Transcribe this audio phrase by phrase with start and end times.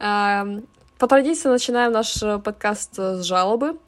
[0.00, 0.66] Эм,
[0.98, 3.78] по традиции начинаем наш э, подкаст с жалобы.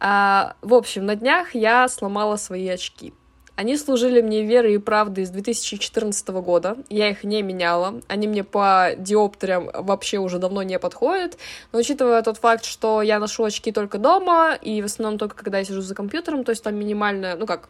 [0.00, 3.14] А, в общем, на днях я сломала свои очки.
[3.56, 6.76] Они служили мне верой и правдой с 2014 года.
[6.88, 8.00] Я их не меняла.
[8.08, 11.38] Они мне по диоптерам вообще уже давно не подходят.
[11.72, 15.58] Но учитывая тот факт, что я ношу очки только дома, и в основном только когда
[15.58, 17.68] я сижу за компьютером, то есть там минимальное, ну как,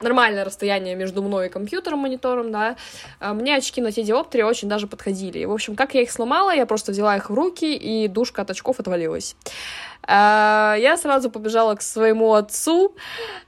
[0.00, 2.76] нормальное расстояние между мной и компьютером, монитором, да,
[3.18, 5.38] а мне очки на те диоптрии очень даже подходили.
[5.38, 8.42] И, в общем, как я их сломала, я просто взяла их в руки, и душка
[8.42, 9.36] от очков отвалилась.
[10.02, 12.94] А, я сразу побежала к своему отцу.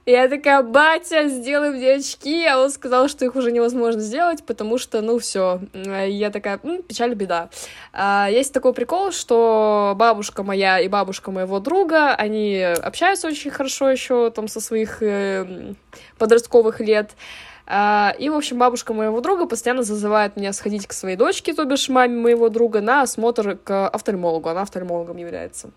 [0.05, 2.45] Я такая, батя, сделай мне очки.
[2.45, 5.59] А он сказал, что их уже невозможно сделать, потому что, ну, все.
[5.73, 7.49] Я такая, М, печаль, беда.
[7.91, 13.89] А, есть такой прикол, что бабушка моя и бабушка моего друга, они общаются очень хорошо
[13.89, 15.73] еще там со своих э,
[16.17, 17.11] подростковых лет.
[17.65, 21.87] И, в общем, бабушка моего друга постоянно зазывает меня сходить к своей дочке, то бишь
[21.87, 24.49] маме моего друга, на осмотр к офтальмологу.
[24.49, 25.71] Она офтальмологом является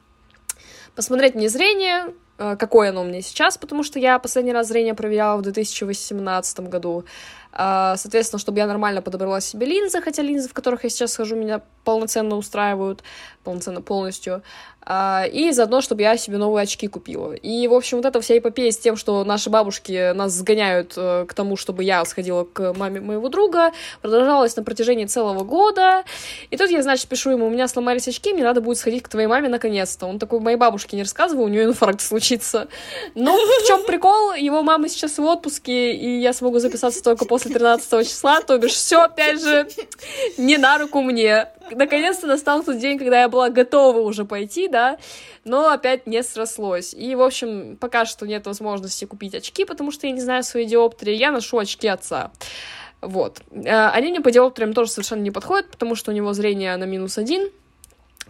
[0.96, 4.94] посмотреть мне зрение, э, какое оно у меня сейчас, потому что я последний раз зрение
[4.94, 7.04] проверяла в 2018 году.
[7.52, 11.36] А, соответственно, чтобы я нормально подобрала себе линзы, хотя линзы, в которых я сейчас хожу,
[11.36, 13.02] меня полноценно устраивают,
[13.44, 14.42] полноценно полностью.
[14.88, 17.32] А, и заодно, чтобы я себе новые очки купила.
[17.32, 21.26] И, в общем, вот эта вся эпопея с тем, что наши бабушки нас сгоняют э,
[21.28, 26.04] к тому, чтобы я сходила к маме моего друга, продолжалась на протяжении целого года.
[26.50, 29.08] И тут я, значит, пишу ему, у меня сломались очки, мне надо будет сходить к
[29.08, 30.06] твоей маме наконец-то.
[30.06, 32.68] Он такой, моей бабушке не рассказывал, у нее инфаркт случится.
[33.16, 34.34] Но в чем прикол?
[34.34, 38.72] Его мама сейчас в отпуске, и я смогу записаться только после 13 числа, то бишь
[38.72, 39.68] все, опять же,
[40.38, 41.48] не на руку мне.
[41.70, 44.98] Наконец-то настал тот день, когда я была готова уже пойти, да,
[45.44, 46.94] но опять не срослось.
[46.94, 50.64] И, в общем, пока что нет возможности купить очки, потому что я не знаю свои
[50.64, 52.30] диоптрии, я ношу очки отца.
[53.00, 53.42] Вот.
[53.50, 56.84] Э, они мне по диоптриям тоже совершенно не подходят, потому что у него зрение на
[56.84, 57.50] минус один,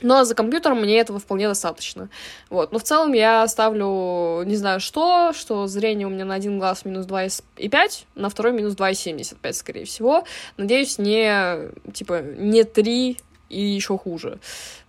[0.02, 2.08] но за компьютером мне этого вполне достаточно.
[2.50, 2.72] Вот.
[2.72, 6.84] Но в целом я ставлю, не знаю что, что зрение у меня на один глаз
[6.84, 10.24] минус 2,5, на второй минус 2,75, скорее всего.
[10.56, 13.18] Надеюсь, не, типа, не 3
[13.48, 14.38] и еще хуже.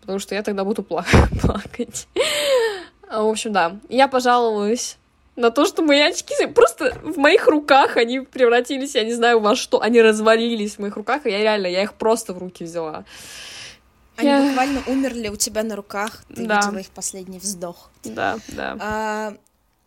[0.01, 2.07] Потому что я тогда буду плакать.
[3.09, 3.77] В общем, да.
[3.89, 4.97] Я пожаловалась
[5.37, 9.55] на то, что мои очки просто в моих руках они превратились, я не знаю во
[9.55, 13.05] что, они развалились в моих руках, и я реально, я их просто в руки взяла.
[14.17, 14.41] Они я...
[14.41, 16.57] буквально умерли у тебя на руках, ты да.
[16.57, 17.91] видела их последний вздох.
[18.03, 18.77] Да, да.
[18.79, 19.37] А,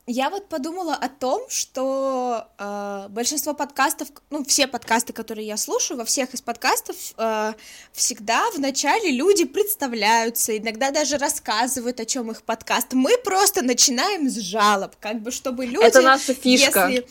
[0.07, 5.99] я вот подумала о том, что э, большинство подкастов, ну, все подкасты, которые я слушаю,
[5.99, 7.53] во всех из подкастов э,
[7.93, 12.93] всегда вначале люди представляются, иногда даже рассказывают, о чем их подкаст.
[12.93, 15.85] Мы просто начинаем с жалоб, как бы чтобы люди...
[15.85, 16.89] Это наша фишка.
[16.89, 17.07] Если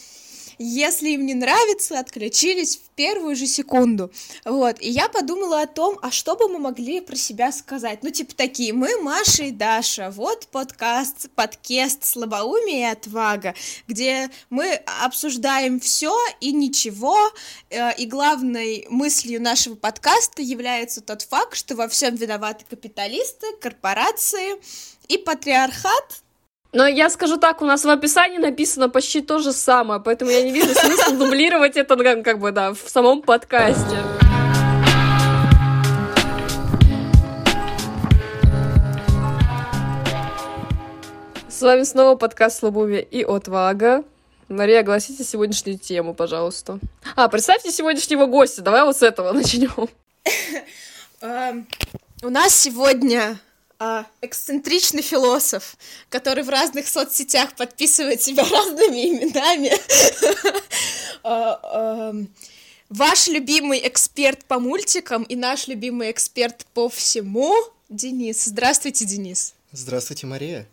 [0.60, 4.12] если им не нравится, отключились в первую же секунду.
[4.44, 8.04] Вот, и я подумала о том, а что бы мы могли про себя сказать?
[8.04, 13.56] Ну, типа такие, мы Маша и Даша, вот подкаст, подкаст «Слабоумие и отвага»,
[13.88, 17.18] где мы обсуждаем все и ничего,
[17.70, 24.56] э, и главной мыслью нашего подкаста является тот факт, что во всем виноваты капиталисты, корпорации
[25.08, 26.22] и патриархат,
[26.72, 30.44] но я скажу так, у нас в описании написано почти то же самое, поэтому я
[30.44, 33.98] не вижу смысла дублировать это как, как бы, да, в самом подкасте.
[41.48, 44.04] С вами снова подкаст «Слабумие и отвага».
[44.48, 46.80] Мария, огласите сегодняшнюю тему, пожалуйста.
[47.16, 48.62] А, представьте сегодняшнего гостя.
[48.62, 49.90] Давай вот с этого начнем.
[51.22, 51.68] Эм,
[52.24, 53.40] у нас сегодня
[53.80, 55.78] а, эксцентричный философ,
[56.10, 59.72] который в разных соцсетях подписывает себя разными именами.
[61.22, 62.14] А,
[62.88, 67.54] ваш любимый эксперт по мультикам и наш любимый эксперт по всему
[67.90, 68.46] Денис.
[68.46, 69.54] Здравствуйте, Денис.
[69.74, 70.66] Здравствуйте, Мария.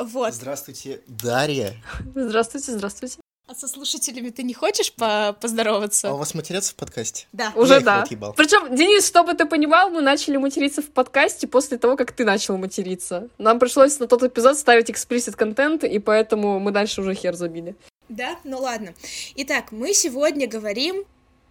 [0.00, 0.34] Вот.
[0.34, 1.80] Здравствуйте, Дарья.
[2.14, 3.18] Здравствуйте, здравствуйте.
[3.46, 6.08] А со слушателями ты не хочешь по поздороваться?
[6.08, 7.26] А у вас матерятся в подкасте?
[7.32, 7.52] Да.
[7.54, 8.02] Уже да.
[8.36, 12.56] Причем, Денис, чтобы ты понимал, мы начали материться в подкасте после того, как ты начал
[12.56, 13.28] материться.
[13.36, 17.76] Нам пришлось на тот эпизод ставить эксплисит контент, и поэтому мы дальше уже хер забили.
[18.08, 18.38] Да?
[18.44, 18.94] Ну ладно.
[19.36, 21.04] Итак, мы сегодня говорим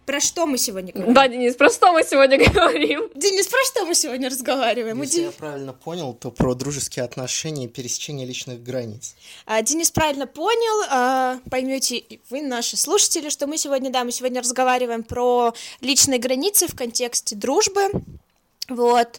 [0.04, 1.14] про что мы сегодня говорим?
[1.14, 3.10] Да, Денис, про что мы сегодня говорим?
[3.14, 5.00] Денис, про что мы сегодня разговариваем?
[5.02, 5.24] Если Ден...
[5.26, 9.14] я правильно понял, то про дружеские отношения и пересечение личных границ.
[9.46, 10.86] А, Денис правильно понял.
[10.90, 16.66] А, поймете вы, наши слушатели, что мы сегодня, да, мы сегодня разговариваем про личные границы
[16.68, 17.90] в контексте дружбы.
[18.68, 19.18] Вот.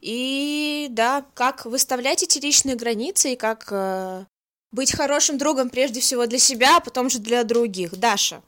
[0.00, 4.24] И да, как выставлять эти личные границы и как э,
[4.72, 7.96] быть хорошим другом прежде всего для себя, а потом же для других.
[7.96, 8.42] Даша,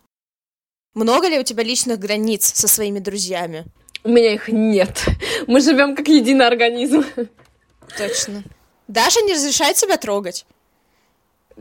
[0.95, 3.67] много ли у тебя личных границ со своими друзьями?
[4.05, 5.07] У меня их нет.
[5.47, 7.05] Мы живем как единый организм.
[7.99, 8.45] Точно.
[8.87, 10.47] Даша не разрешает себя трогать.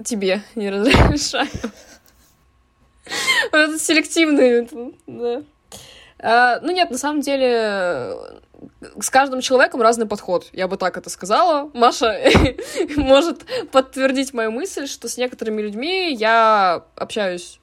[0.03, 1.49] Тебе не разрешаю.
[3.51, 4.69] Это селективный,
[5.07, 5.43] да.
[6.19, 8.15] А, ну нет, на самом деле
[8.99, 11.69] с каждым человеком разный подход, я бы так это сказала.
[11.73, 12.17] Маша
[12.95, 17.59] может подтвердить мою мысль, что с некоторыми людьми я общаюсь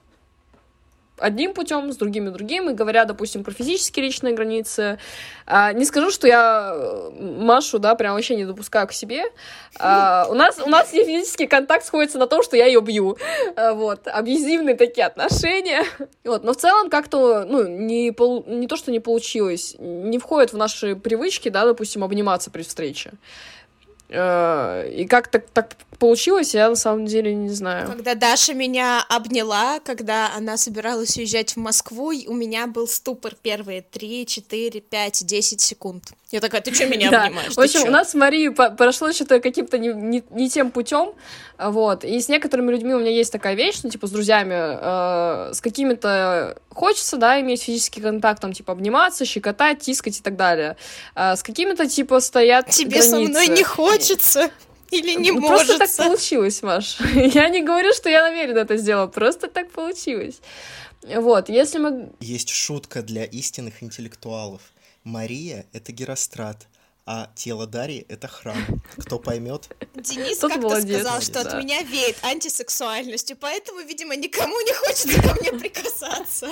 [1.20, 4.98] одним путем, с другими другим, и говоря, допустим, про физические личные границы,
[5.46, 9.24] а, не скажу, что я э, Машу, да, прям вообще не допускаю к себе.
[9.78, 13.16] А, у нас, у нас физический контакт сходится на том, что я ее бью.
[13.56, 15.84] А, вот, абьюзивные такие отношения.
[16.24, 20.52] Вот, но в целом как-то, ну, не, пол, не то, что не получилось, не входит
[20.52, 23.12] в наши привычки, да, допустим, обниматься при встрече.
[24.10, 27.86] Э, и как так, так получилось, я на самом деле не знаю.
[27.86, 33.82] Когда Даша меня обняла, когда она собиралась уезжать в Москву, у меня был ступор первые
[33.82, 36.12] 3, 4, 5, 10 секунд.
[36.32, 37.24] Я такая, ты что меня да.
[37.24, 37.54] обнимаешь?
[37.54, 41.12] В общем, у нас с Марией прошло что-то каким-то не, не, не тем путем,
[41.58, 42.04] вот.
[42.04, 45.60] И с некоторыми людьми у меня есть такая вещь, ну, типа, с друзьями, э, с
[45.60, 50.76] какими-то хочется, да, иметь физический контакт, там, типа, обниматься, щекотать, тискать и так далее.
[51.14, 53.10] А с какими-то, типа, стоят Тебе границы.
[53.10, 53.99] со мной не хочется.
[54.90, 55.78] Или не ну, может.
[55.78, 56.98] Просто так получилось, Маш.
[57.14, 60.40] Я не говорю, что я намеренно это сделала, просто так получилось.
[61.02, 62.10] Вот, если мы...
[62.20, 64.60] Есть шутка для истинных интеллектуалов.
[65.04, 66.66] Мария— это Герострат,
[67.12, 68.56] а тело Дарьи— это храм.
[68.98, 69.68] Кто поймет?
[69.96, 75.50] Денис как-то сказал, что от меня веет антисексуальностью, поэтому, видимо, никому не хочется ко мне
[75.52, 76.46] прикасаться.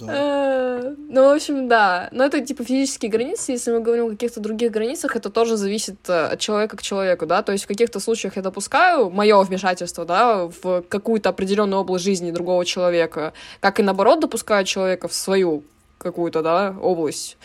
[0.00, 2.08] Э, ну, в общем, да.
[2.12, 3.52] Но это типа физические границы.
[3.52, 7.26] Если мы говорим о каких-то других границах, это тоже зависит э, от человека к человеку,
[7.26, 7.42] да.
[7.42, 12.30] То есть в каких-то случаях я допускаю мое вмешательство, да, в какую-то определенную область жизни
[12.30, 15.62] другого человека, как и наоборот допускаю человека в свою
[16.02, 17.36] какую-то, да, область.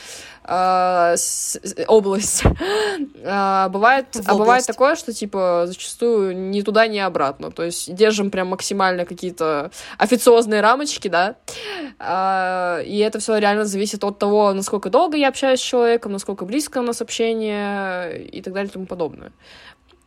[0.49, 2.43] А, с, область.
[3.25, 7.51] а, бывает, а бывает такое, что, типа, зачастую ни туда, ни обратно.
[7.51, 11.35] То есть держим прям максимально какие-то официозные рамочки, да.
[11.99, 16.45] А, и это все реально зависит от того, насколько долго я общаюсь с человеком, насколько
[16.45, 19.33] близко у нас общение и так далее и тому подобное.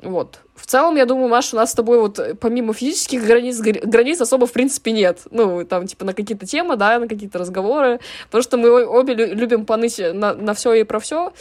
[0.03, 0.41] Вот.
[0.55, 4.21] В целом, я думаю, Маша, у нас с тобой вот э, помимо физических границ, границ
[4.21, 5.27] особо в принципе нет.
[5.31, 8.01] Ну, там, типа, на какие-то темы, да, на какие-то разговоры.
[8.27, 11.33] Потому что мы обе любим поныть на, на все и про все.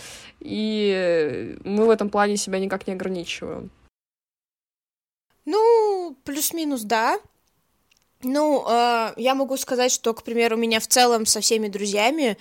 [0.42, 3.72] И мы в этом плане себя никак не ограничиваем.
[5.46, 7.20] Ну, плюс-минус, да.
[8.22, 12.38] Ну, э, я могу сказать, что, к примеру, у меня в целом со всеми друзьями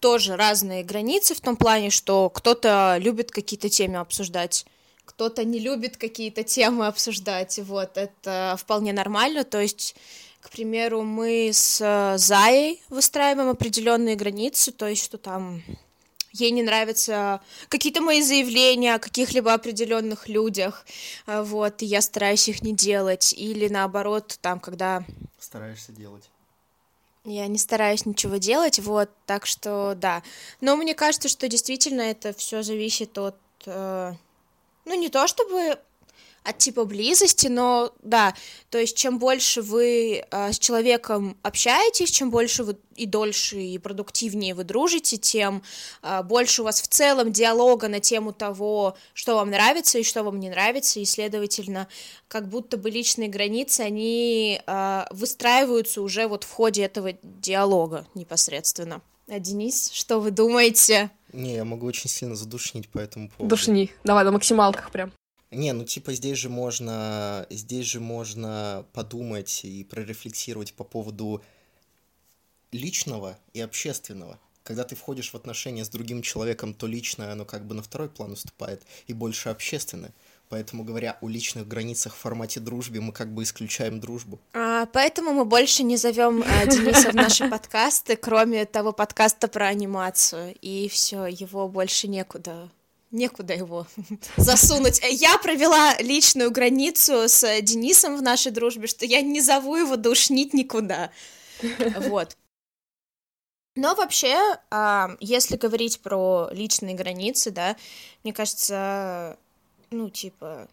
[0.00, 4.66] тоже разные границы в том плане, что кто-то любит какие-то темы обсуждать
[5.04, 9.96] кто-то не любит какие-то темы обсуждать, вот, это вполне нормально, то есть,
[10.40, 15.62] к примеру, мы с э, Заей выстраиваем определенные границы, то есть, что там
[16.32, 20.84] ей не нравятся какие-то мои заявления о каких-либо определенных людях,
[21.26, 25.04] э, вот, и я стараюсь их не делать, или наоборот, там, когда...
[25.38, 26.24] Стараешься делать.
[27.24, 30.22] Я не стараюсь ничего делать, вот, так что да.
[30.60, 34.12] Но мне кажется, что действительно это все зависит от э,
[34.84, 35.78] ну, не то чтобы
[36.44, 38.34] от типа близости, но да,
[38.68, 43.78] то есть чем больше вы э, с человеком общаетесь, чем больше вы и дольше и
[43.78, 45.62] продуктивнее вы дружите, тем
[46.02, 50.22] э, больше у вас в целом диалога на тему того, что вам нравится и что
[50.22, 51.88] вам не нравится, и следовательно,
[52.28, 59.00] как будто бы личные границы они э, выстраиваются уже вот в ходе этого диалога непосредственно.
[59.28, 61.10] А Денис, что вы думаете?
[61.34, 63.56] Не, я могу очень сильно задушнить по этому поводу.
[63.56, 63.90] Душни.
[64.04, 65.12] Давай на максималках прям.
[65.50, 71.42] Не, ну типа здесь же можно, здесь же можно подумать и прорефлексировать по поводу
[72.70, 74.38] личного и общественного.
[74.62, 78.08] Когда ты входишь в отношения с другим человеком, то личное, оно как бы на второй
[78.08, 80.12] план уступает, и больше общественное.
[80.48, 84.38] Поэтому, говоря о личных границах в формате дружбы, мы как бы исключаем дружбу.
[84.52, 89.66] А, поэтому мы больше не зовем а, Дениса в наши подкасты, кроме того подкаста про
[89.66, 90.54] анимацию.
[90.60, 92.70] И все, его больше некуда
[93.14, 93.86] некуда его
[94.36, 95.00] засунуть.
[95.08, 100.52] Я провела личную границу с Денисом в нашей дружбе, что я не зову его душнить
[100.52, 101.10] никуда.
[102.08, 102.36] Вот.
[103.76, 104.36] Но вообще,
[104.70, 107.76] а, если говорить про личные границы, да,
[108.22, 109.36] мне кажется,
[109.94, 110.68] ну, типа...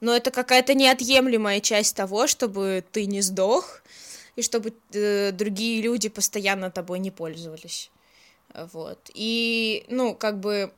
[0.00, 3.82] Но это какая-то неотъемлемая часть того, чтобы ты не сдох,
[4.36, 7.90] и чтобы э, другие люди постоянно тобой не пользовались.
[8.54, 9.10] Вот.
[9.12, 10.72] И, ну, как бы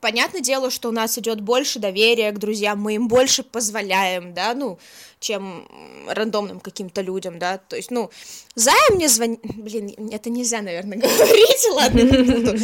[0.00, 4.54] понятное дело, что у нас идет больше доверия к друзьям, мы им больше позволяем, да,
[4.54, 4.78] ну,
[5.20, 5.66] чем
[6.06, 8.10] рандомным каким-то людям, да, то есть, ну,
[8.54, 12.58] Зая мне звонит, блин, это нельзя, наверное, говорить, ладно,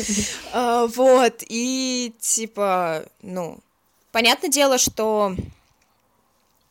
[0.53, 3.59] а, вот, и, типа, ну,
[4.13, 5.35] понятное дело, что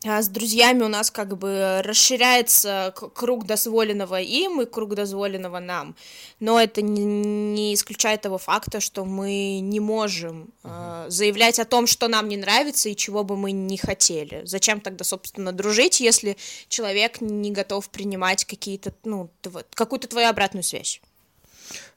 [0.04, 5.94] а с друзьями у нас как бы расширяется круг дозволенного им и круг дозволенного нам.
[6.40, 12.08] Но это не исключает того факта, что мы не можем э, заявлять о том, что
[12.08, 14.42] нам не нравится и чего бы мы не хотели.
[14.44, 16.36] Зачем тогда, собственно, дружить, если
[16.68, 19.30] человек не готов принимать какие-то, ну,
[19.74, 21.00] какую-то твою обратную связь?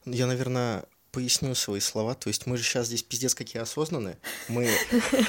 [0.06, 0.86] Я, наверное,
[1.16, 2.14] поясню свои слова.
[2.14, 4.18] То есть мы же сейчас здесь пиздец какие осознанные.
[4.50, 4.70] Мы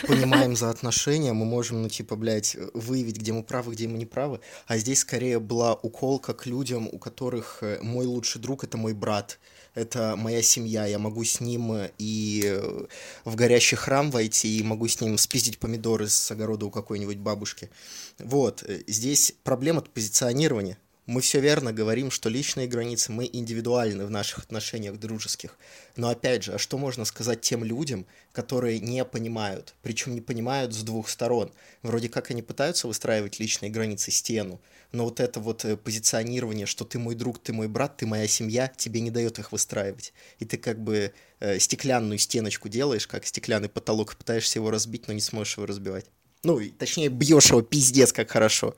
[0.08, 4.04] понимаем за отношения, мы можем, ну, типа, блядь, выявить, где мы правы, где мы не
[4.04, 4.40] правы.
[4.66, 8.94] А здесь скорее была уколка к людям, у которых э, мой лучший друг— это мой
[8.94, 9.38] брат.
[9.74, 12.86] Это моя семья, я могу с ним э, и э,
[13.24, 17.70] в горящий храм войти, и могу с ним спиздить помидоры с огорода у какой-нибудь бабушки.
[18.18, 24.40] Вот, здесь проблема позиционирования мы все верно говорим, что личные границы, мы индивидуальны в наших
[24.40, 25.56] отношениях дружеских.
[25.94, 30.74] Но опять же, а что можно сказать тем людям, которые не понимают, причем не понимают
[30.74, 31.52] с двух сторон?
[31.82, 34.60] Вроде как они пытаются выстраивать личные границы, стену,
[34.90, 38.26] но вот это вот э, позиционирование, что ты мой друг, ты мой брат, ты моя
[38.26, 40.12] семья, тебе не дает их выстраивать.
[40.40, 45.14] И ты как бы э, стеклянную стеночку делаешь, как стеклянный потолок, пытаешься его разбить, но
[45.14, 46.06] не сможешь его разбивать.
[46.42, 48.76] Ну, точнее, бьешь его пиздец, как хорошо.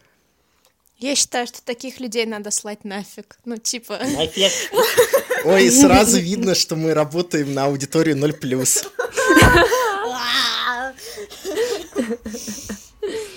[0.99, 3.39] Я считаю, что таких людей надо слать нафиг.
[3.45, 3.99] Ну, типа...
[3.99, 4.51] Нафиг.
[5.45, 8.39] Ой, сразу видно, что мы работаем на аудиторию 0+.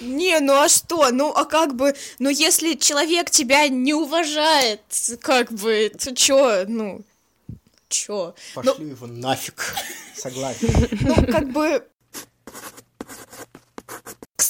[0.01, 1.11] Не, ну а что?
[1.11, 4.81] Ну, а как бы, ну, если человек тебя не уважает,
[5.21, 7.01] как бы, то чё, ну,
[7.89, 8.33] чё?
[8.55, 9.75] Пошли ну, его нафиг.
[10.15, 10.69] Согласен.
[11.01, 11.85] Ну, как бы...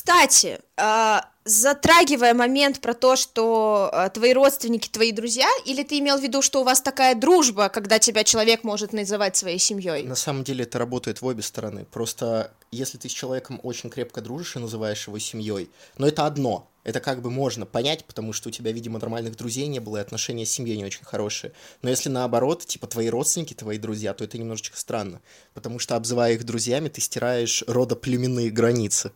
[0.04, 6.18] Кстати, а, затрагивая момент про то, что э, твои родственники твои друзья, или ты имел
[6.18, 10.02] в виду, что у вас такая дружба, когда тебя человек может называть своей семьей?
[10.02, 11.86] На самом деле это работает в обе стороны.
[11.86, 16.68] Просто если ты с человеком очень крепко дружишь и называешь его семьей, но это одно.
[16.84, 20.02] Это как бы можно понять, потому что у тебя, видимо, нормальных друзей не было, и
[20.02, 21.54] отношения с семьей не очень хорошие.
[21.84, 25.22] Но если наоборот, типа твои родственники, твои друзья, то это немножечко странно.
[25.54, 29.12] Потому что, обзывая их друзьями, ты стираешь родоплеменные границы.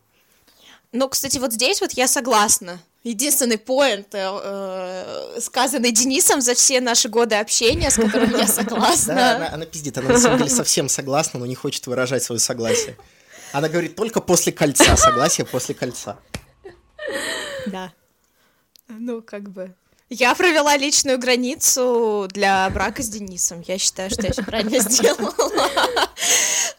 [0.96, 2.80] Ну, кстати, вот здесь вот я согласна.
[3.04, 9.14] Единственный поинт, э, э, сказанный Денисом за все наши годы общения, с которым я согласна.
[9.14, 12.38] Да, она, она пиздит, она на самом деле совсем согласна, но не хочет выражать свое
[12.38, 12.96] согласие.
[13.52, 16.18] Она говорит только после кольца, согласие после кольца.
[17.66, 17.92] Да.
[18.88, 19.74] Ну, как бы...
[20.08, 23.62] Я провела личную границу для брака с Денисом.
[23.66, 25.34] Я считаю, что я все правильно сделала.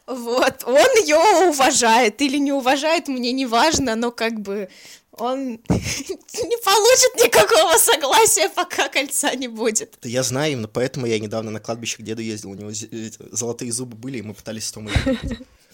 [0.07, 1.17] Вот, он ее
[1.49, 4.69] уважает или не уважает, мне не важно, но как бы
[5.11, 5.37] он
[5.69, 9.97] не получит никакого согласия, пока кольца не будет.
[10.01, 12.71] Да я знаю, именно поэтому я недавно на кладбище к деду ездил, у него
[13.31, 14.93] золотые зубы были, и мы пытались с Томой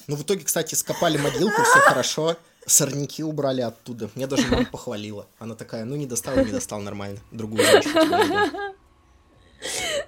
[0.08, 2.36] Ну, в итоге, кстати, скопали могилку, все хорошо,
[2.66, 4.10] сорняки убрали оттуда.
[4.16, 5.28] Мне даже мама похвалила.
[5.38, 7.20] Она такая, ну, не достала, не достал нормально.
[7.32, 8.74] Другую женщину.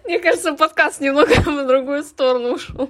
[0.03, 2.89] Мне кажется, подкаст немного в другую сторону ушел.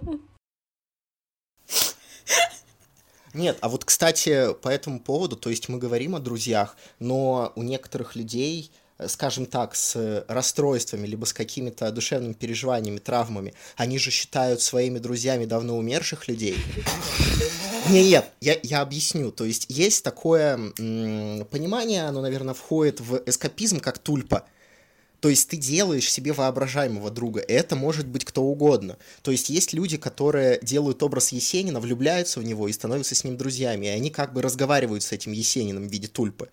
[3.33, 7.63] Нет, а вот, кстати, по этому поводу, то есть мы говорим о друзьях, но у
[7.63, 14.09] некоторых людей, э, скажем так, с расстройствами, либо с какими-то душевными переживаниями, травмами, они же
[14.09, 16.57] считают своими друзьями давно умерших людей.
[17.89, 19.31] Нет, я, я объясню.
[19.31, 24.45] То есть есть такое м- понимание, оно, наверное, входит в эскапизм, как тульпа.
[25.25, 27.39] То есть ты делаешь себе воображаемого друга.
[27.39, 28.99] Это может быть кто угодно.
[29.23, 33.35] То есть есть люди, которые делают образ Есенина, влюбляются в него и становятся с ним
[33.35, 33.87] друзьями.
[33.87, 36.49] И они как бы разговаривают с этим Есениным в виде тульпы.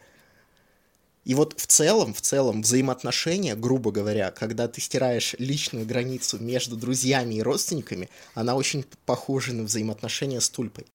[1.26, 6.74] И вот в целом, в целом взаимоотношения, грубо говоря, когда ты стираешь личную границу между
[6.74, 10.86] друзьями и родственниками, она очень похожа на взаимоотношения с тульпой.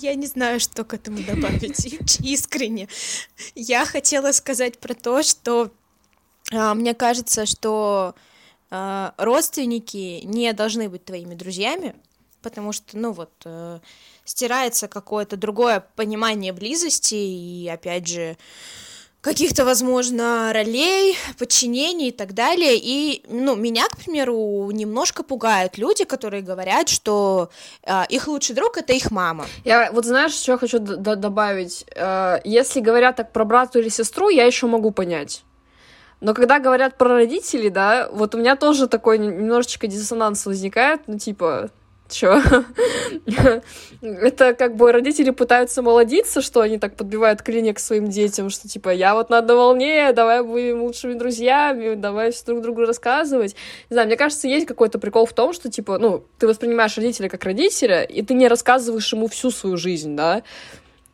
[0.00, 1.84] Я не знаю, что к этому добавить
[2.20, 2.88] искренне.
[3.54, 5.70] Я хотела сказать про то, что
[6.52, 8.14] а, мне кажется, что
[8.70, 11.94] а, родственники не должны быть твоими друзьями,
[12.40, 13.80] потому что, ну вот, а,
[14.24, 18.38] стирается какое-то другое понимание близости, и опять же,
[19.20, 22.76] каких-то, возможно, ролей, подчинений и так далее.
[22.76, 27.50] И, ну, меня, к примеру, немножко пугают люди, которые говорят, что
[27.82, 29.46] э, их лучший друг это их мама.
[29.64, 31.84] Я вот знаешь, что я хочу добавить?
[31.94, 35.44] Э, если говорят так про брата или сестру, я еще могу понять.
[36.20, 41.18] Но когда говорят про родителей, да, вот у меня тоже такой немножечко диссонанс возникает, ну,
[41.18, 41.70] типа,
[42.10, 42.42] Чё?
[44.02, 48.68] Это как бы родители пытаются молодиться, что они так подбивают клинья к своим детям, что
[48.68, 53.54] типа я вот на одной волне, давай будем лучшими друзьями, давай все друг другу рассказывать.
[53.90, 57.28] Не знаю, мне кажется, есть какой-то прикол в том, что типа, ну, ты воспринимаешь родителя
[57.28, 60.42] как родителя, и ты не рассказываешь ему всю свою жизнь, да,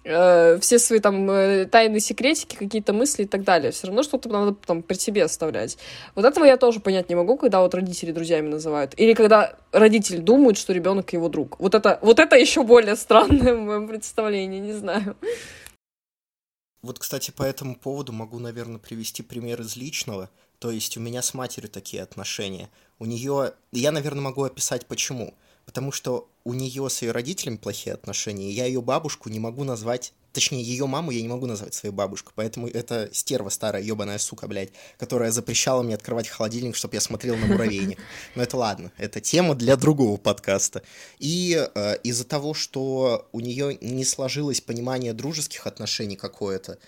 [0.06, 3.72] э, все свои там э, тайные секретики, какие-то мысли и так далее.
[3.72, 5.76] Все равно что-то надо там при себе оставлять.
[6.14, 8.94] Вот этого я тоже понять не могу, когда вот родители друзьями называют.
[8.96, 11.58] Или когда родитель думает, что ребенок его друг.
[11.58, 15.16] Вот это, вот это еще более странное в моем представлении, не знаю.
[16.82, 20.30] Вот, кстати, по этому поводу могу, наверное, привести пример из личного.
[20.60, 22.70] То есть у меня с матерью такие отношения.
[22.98, 23.54] У нее...
[23.72, 25.34] Я, наверное, могу описать почему
[25.66, 30.14] потому что у нее с ее родителями плохие отношения, я ее бабушку не могу назвать,
[30.32, 34.46] точнее, ее маму я не могу назвать своей бабушкой, поэтому это стерва старая, ебаная сука,
[34.46, 37.98] блядь, которая запрещала мне открывать холодильник, чтобы я смотрел на муравейник.
[38.36, 40.82] Но это ладно, это тема для другого подкаста.
[41.18, 46.78] И э, из-за того, что у нее не сложилось понимание дружеских отношений какое-то,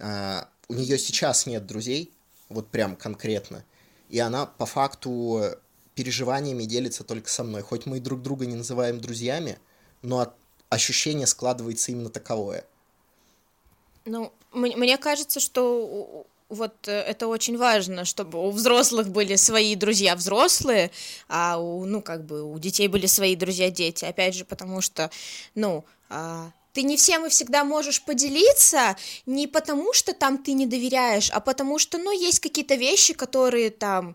[0.00, 2.12] э, у нее сейчас нет друзей,
[2.48, 3.64] вот прям конкретно,
[4.08, 5.58] и она по факту
[5.96, 7.62] переживаниями делится только со мной.
[7.62, 9.58] Хоть мы друг друга не называем друзьями,
[10.02, 10.32] но
[10.68, 12.64] ощущение складывается именно таковое.
[14.04, 20.14] Ну, мне кажется, что вот э, это очень важно, чтобы у взрослых были свои друзья
[20.14, 20.90] взрослые,
[21.28, 24.04] а у, ну, как бы у детей были свои друзья дети.
[24.04, 25.10] Опять же, потому что,
[25.54, 30.66] ну, а, ты не всем и всегда можешь поделиться, не потому что там ты не
[30.66, 34.14] доверяешь, а потому что, ну, есть какие-то вещи, которые там,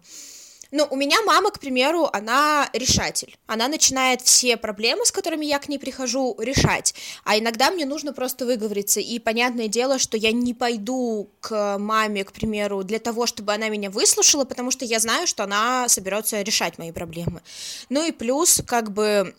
[0.72, 3.36] ну, у меня мама, к примеру, она решатель.
[3.46, 6.96] Она начинает все проблемы, с которыми я к ней прихожу, решать.
[7.26, 9.02] А иногда мне нужно просто выговориться.
[9.02, 13.68] И понятное дело, что я не пойду к маме, к примеру, для того, чтобы она
[13.68, 17.42] меня выслушала, потому что я знаю, что она соберется решать мои проблемы.
[17.90, 19.36] Ну и плюс, как бы,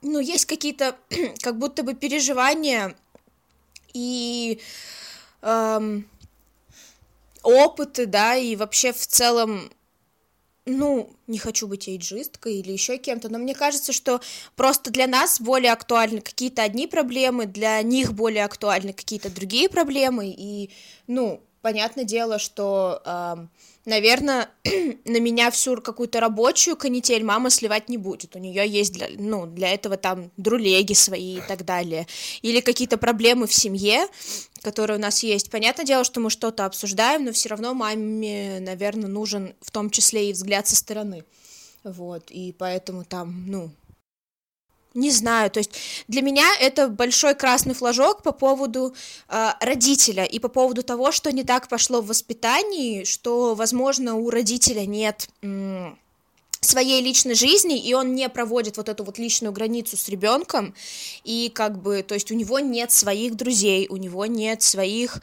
[0.00, 0.96] ну, есть какие-то,
[1.42, 2.94] как будто бы переживания
[3.92, 4.58] и
[5.42, 6.08] эм,
[7.42, 9.70] опыты, да, и вообще в целом
[10.68, 14.20] ну, не хочу быть эйджисткой или еще кем-то, но мне кажется, что
[14.56, 20.28] просто для нас более актуальны какие-то одни проблемы, для них более актуальны какие-то другие проблемы,
[20.28, 20.70] и,
[21.06, 23.46] ну, понятное дело, что, э,
[23.88, 24.48] наверное,
[25.04, 28.36] на меня всю какую-то рабочую канитель мама сливать не будет.
[28.36, 32.06] У нее есть для, ну, для этого там друлеги свои и так далее.
[32.42, 34.06] Или какие-то проблемы в семье,
[34.62, 35.50] которые у нас есть.
[35.50, 40.30] Понятное дело, что мы что-то обсуждаем, но все равно маме, наверное, нужен в том числе
[40.30, 41.24] и взгляд со стороны.
[41.84, 43.70] Вот, и поэтому там, ну,
[44.98, 45.70] не знаю, то есть
[46.08, 48.94] для меня это большой красный флажок по поводу
[49.28, 54.30] э, родителя и по поводу того, что не так пошло в воспитании, что, возможно, у
[54.30, 55.98] родителя нет м-
[56.60, 60.74] своей личной жизни, и он не проводит вот эту вот личную границу с ребенком,
[61.24, 65.22] и как бы, то есть у него нет своих друзей, у него нет своих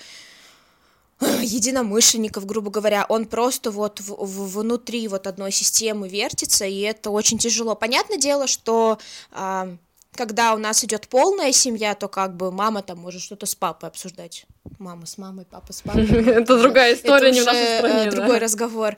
[1.42, 7.10] единомышленников, грубо говоря, он просто вот в, в, внутри вот одной системы вертится, и это
[7.10, 7.76] очень тяжело.
[7.76, 9.00] Понятное дело, что
[9.32, 9.76] а,
[10.16, 13.90] когда у нас идет полная семья, то как бы мама там может что-то с папой
[13.90, 14.46] обсуждать.
[14.80, 16.06] Мама с мамой, папа с папой.
[16.26, 18.12] Это другая история, не в нашей стране.
[18.12, 18.98] Другой разговор.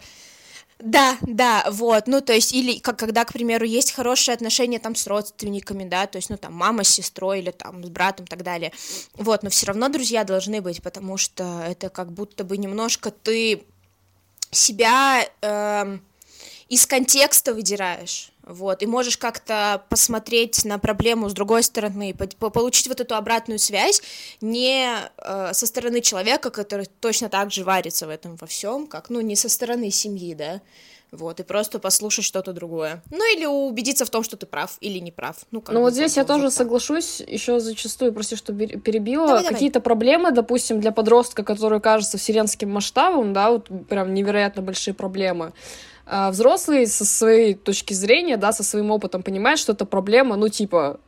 [0.80, 4.94] Да, да, вот, ну, то есть, или как, когда, к примеру, есть хорошие отношения там
[4.94, 8.30] с родственниками, да, то есть, ну, там, мама с сестрой или там с братом и
[8.30, 8.72] так далее,
[9.16, 13.64] вот, но все равно друзья должны быть, потому что это как будто бы немножко ты
[14.52, 15.98] себя э,
[16.70, 22.88] из контекста выдираешь, вот, и можешь как-то посмотреть на проблему с другой стороны, по получить
[22.88, 24.02] вот эту обратную связь
[24.42, 29.10] не э, со стороны человека, который точно так же варится в этом во всем, как,
[29.10, 30.62] ну, не со стороны семьи, да,
[31.12, 33.02] вот, и просто послушать что-то другое.
[33.12, 35.38] Ну, или убедиться в том, что ты прав или не прав.
[35.52, 36.54] Ну, ну вот здесь я тоже так.
[36.54, 43.34] соглашусь, еще зачастую, прости, что перебила, какие-то проблемы, допустим, для подростка, который кажется вселенским масштабом,
[43.34, 45.54] да, вот прям невероятно большие проблемы,
[46.10, 50.48] а взрослый со своей точки зрения, да, со своим опытом понимает, что это проблема, ну,
[50.48, 51.00] типа,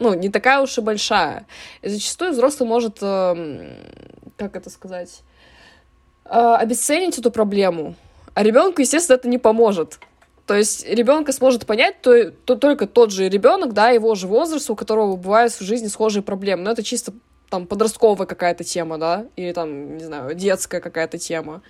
[0.00, 1.46] ну, не такая уж и большая.
[1.82, 3.76] И зачастую взрослый может, э,
[4.36, 5.22] как это сказать,
[6.24, 7.94] э, обесценить эту проблему,
[8.34, 10.00] а ребенку, естественно, это не поможет.
[10.46, 14.70] То есть ребенка сможет понять то, то, только тот же ребенок, да, его же возраст,
[14.70, 16.62] у которого бывают в жизни схожие проблемы.
[16.62, 17.12] Но это чисто
[17.50, 21.56] там подростковая какая-то тема, да, или там, не знаю, детская какая-то тема.
[21.56, 21.60] А,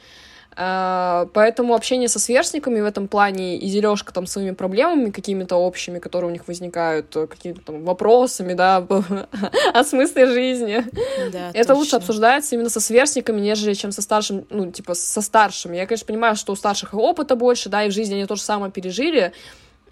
[0.56, 6.30] поэтому общение со сверстниками в этом плане и дележка там своими проблемами какими-то общими, которые
[6.30, 8.84] у них возникают, э, какими-то там вопросами, да,
[9.74, 10.84] о смысле жизни.
[11.32, 11.74] Да, это точно.
[11.74, 15.76] лучше обсуждается именно со сверстниками, нежели чем со старшим, ну, типа, со старшими.
[15.76, 18.42] Я, конечно, понимаю, что у старших опыта больше, да, и в жизни они то же
[18.42, 19.32] самое пережили,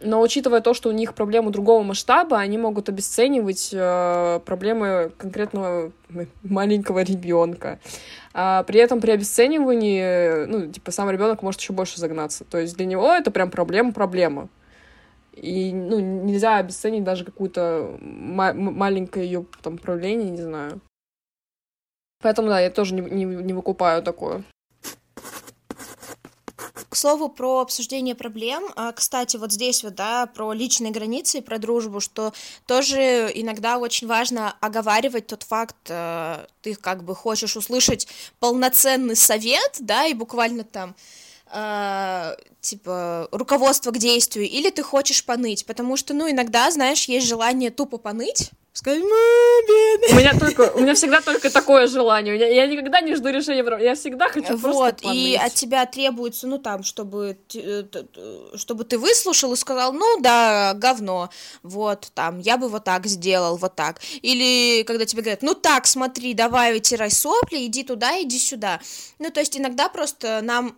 [0.01, 5.93] но учитывая то, что у них проблемы другого масштаба, они могут обесценивать э, проблемы конкретного
[6.43, 7.79] маленького ребенка.
[8.35, 12.45] А при этом при обесценивании, ну, типа, сам ребенок может еще больше загнаться.
[12.45, 14.49] То есть для него это прям проблема-проблема.
[15.33, 20.81] И, ну, нельзя обесценить даже какую-то ма- маленькое ее там правление, не знаю.
[22.23, 24.45] Поэтому, да, я тоже не, не, не выкупаю такое.
[26.89, 31.41] К слову про обсуждение проблем, а, кстати, вот здесь вот, да, про личные границы и
[31.41, 32.33] про дружбу, что
[32.67, 38.07] тоже иногда очень важно оговаривать тот факт, э, ты как бы хочешь услышать
[38.39, 40.95] полноценный совет, да, и буквально там
[41.53, 47.27] э, типа руководство к действию, или ты хочешь поныть, потому что, ну, иногда, знаешь, есть
[47.27, 50.13] желание тупо поныть, сказать, бедный.
[50.13, 52.39] У меня только, у меня всегда только такое желание.
[52.39, 55.87] Я, я никогда не жду решения Я всегда хочу вот, просто Вот, и от тебя
[55.87, 57.85] требуется, ну, там, чтобы, э,
[58.55, 61.31] чтобы ты выслушал и сказал, ну, да, говно,
[61.63, 64.01] вот, там, я бы вот так сделал, вот так.
[64.21, 68.81] Или когда тебе говорят, ну, так, смотри, давай вытирай сопли, иди туда, иди сюда.
[69.19, 70.77] Ну, то есть иногда просто нам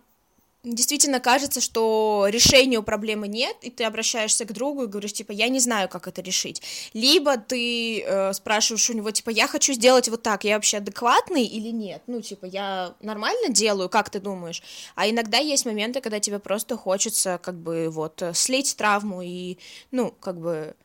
[0.63, 5.31] действительно кажется, что решения у проблемы нет, и ты обращаешься к другу и говоришь, типа,
[5.31, 6.61] я не знаю, как это решить.
[6.93, 11.45] Либо ты э, спрашиваешь у него, типа, я хочу сделать вот так, я вообще адекватный
[11.45, 12.03] или нет?
[12.07, 14.61] Ну, типа, я нормально делаю, как ты думаешь?
[14.95, 19.57] А иногда есть моменты, когда тебе просто хочется, как бы, вот, слить травму и,
[19.91, 20.75] ну, как бы...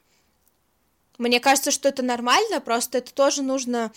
[1.16, 3.92] Мне кажется, что это нормально, просто это тоже нужно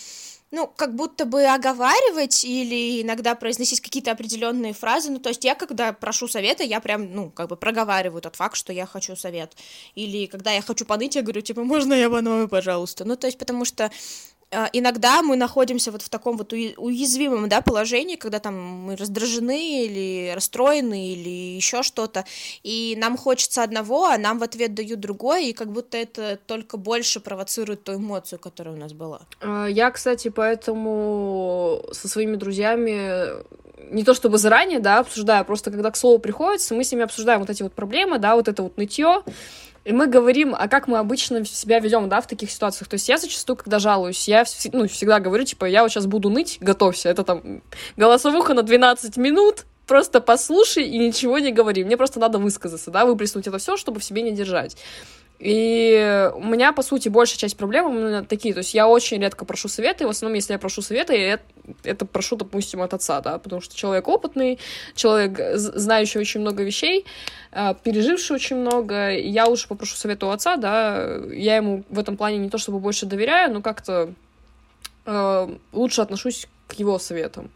[0.52, 5.12] ну, как будто бы оговаривать или иногда произносить какие-то определенные фразы.
[5.12, 8.56] Ну, то есть я, когда прошу совета, я прям, ну, как бы проговариваю тот факт,
[8.56, 9.56] что я хочу совет.
[9.96, 13.04] Или когда я хочу поныть, я говорю, типа, можно я поною, пожалуйста?
[13.04, 13.92] Ну, то есть потому что
[14.52, 20.32] иногда мы находимся вот в таком вот уязвимом да, положении, когда там мы раздражены или
[20.34, 22.26] расстроены или еще что-то,
[22.64, 26.78] и нам хочется одного, а нам в ответ дают другое, и как будто это только
[26.78, 29.22] больше провоцирует ту эмоцию, которая у нас была.
[29.42, 33.44] А, я, кстати, поэтому со своими друзьями
[33.92, 37.40] не то чтобы заранее, да, обсуждаю, просто когда к слову приходится, мы с ними обсуждаем
[37.42, 39.24] вот эти вот проблемы, да, вот это вот нытье,
[39.88, 42.89] и мы говорим, а как мы обычно себя ведем, да, в таких ситуациях.
[42.89, 46.30] То есть я зачастую, когда жалуюсь, я ну, всегда говорю, типа, я вот сейчас буду
[46.30, 47.08] ныть, готовься.
[47.08, 47.63] Это там
[47.95, 51.86] голосовуха на 12 минут, просто послушай и ничего не говори.
[51.86, 54.76] Мне просто надо высказаться, да, выплеснуть это все, чтобы в себе не держать.
[55.39, 58.54] И у меня, по сути, большая часть проблем именно такие.
[58.54, 61.39] То есть я очень редко прошу советы, и в основном, если я прошу советы, я
[61.84, 64.58] это прошу, допустим, от отца, да, потому что человек опытный,
[64.95, 67.06] человек, знающий очень много вещей,
[67.52, 72.17] а, переживший очень много, я лучше попрошу совета у отца, да, я ему в этом
[72.17, 74.13] плане не то чтобы больше доверяю, но как-то
[75.06, 77.50] э, лучше отношусь к его советам.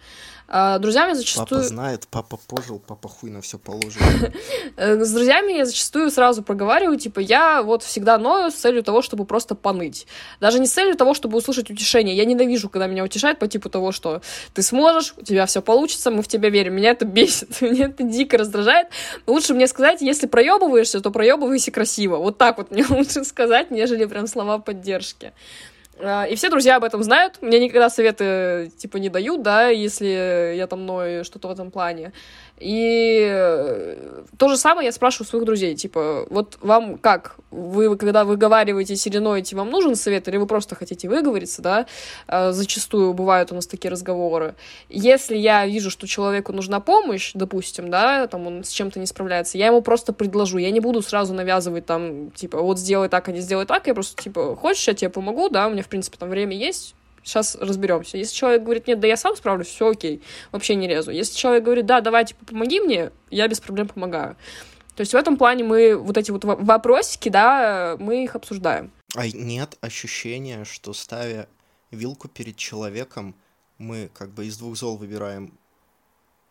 [0.53, 1.47] А, друзьями зачастую...
[1.47, 4.01] Папа знает, папа пожил, папа хуй на все положил.
[4.77, 9.23] С друзьями я зачастую сразу проговариваю, типа, я вот всегда ною с целью того, чтобы
[9.23, 10.07] просто поныть.
[10.41, 12.17] Даже не с целью того, чтобы услышать утешение.
[12.17, 14.21] Я ненавижу, когда меня утешают по типу того, что
[14.53, 16.75] ты сможешь, у тебя все получится, мы в тебя верим.
[16.75, 18.89] Меня это бесит, меня это дико раздражает.
[19.27, 22.17] Лучше мне сказать, если проебываешься, то проебывайся красиво.
[22.17, 25.31] Вот так вот мне лучше сказать, нежели прям слова поддержки.
[26.03, 27.41] А, и все друзья об этом знают.
[27.41, 32.11] Мне никогда советы, типа, не дают, да, если я там ною что-то в этом плане.
[32.61, 37.37] И э, то же самое я спрашиваю своих друзей, типа, вот вам как?
[37.49, 41.87] Вы, когда выговариваетесь или ноете, вам нужен совет, или вы просто хотите выговориться, да?
[42.27, 44.53] А, зачастую бывают у нас такие разговоры.
[44.89, 49.57] Если я вижу, что человеку нужна помощь, допустим, да, там он с чем-то не справляется,
[49.57, 53.31] я ему просто предложу, я не буду сразу навязывать там, типа, вот сделай так, а
[53.31, 56.17] не сделай так, я просто, типа, хочешь, я тебе помогу, да, у меня, в принципе,
[56.19, 58.17] там время есть, сейчас разберемся.
[58.17, 61.11] Если человек говорит, нет, да я сам справлюсь, все окей, вообще не лезу.
[61.11, 64.35] Если человек говорит, да, давай, типа, помоги мне, я без проблем помогаю.
[64.95, 68.91] То есть в этом плане мы вот эти вот вопросики, да, мы их обсуждаем.
[69.15, 71.47] А нет ощущения, что ставя
[71.91, 73.35] вилку перед человеком,
[73.77, 75.53] мы как бы из двух зол выбираем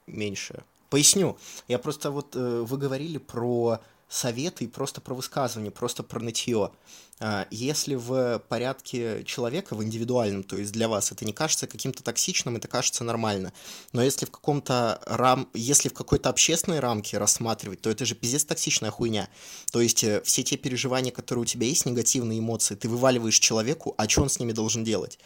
[0.06, 0.64] меньшее.
[0.88, 1.38] Поясню.
[1.68, 3.80] Я просто вот, э, вы говорили про
[4.11, 6.73] советы и просто про высказывание, просто про нытье.
[7.20, 12.03] А, если в порядке человека, в индивидуальном, то есть для вас это не кажется каким-то
[12.03, 13.53] токсичным, это кажется нормально.
[13.92, 15.49] Но если в каком-то рам...
[15.55, 19.29] если в какой-то общественной рамке рассматривать, то это же пиздец токсичная хуйня.
[19.70, 23.94] То есть э, все те переживания, которые у тебя есть, негативные эмоции, ты вываливаешь человеку,
[23.96, 25.18] а что он с ними должен делать?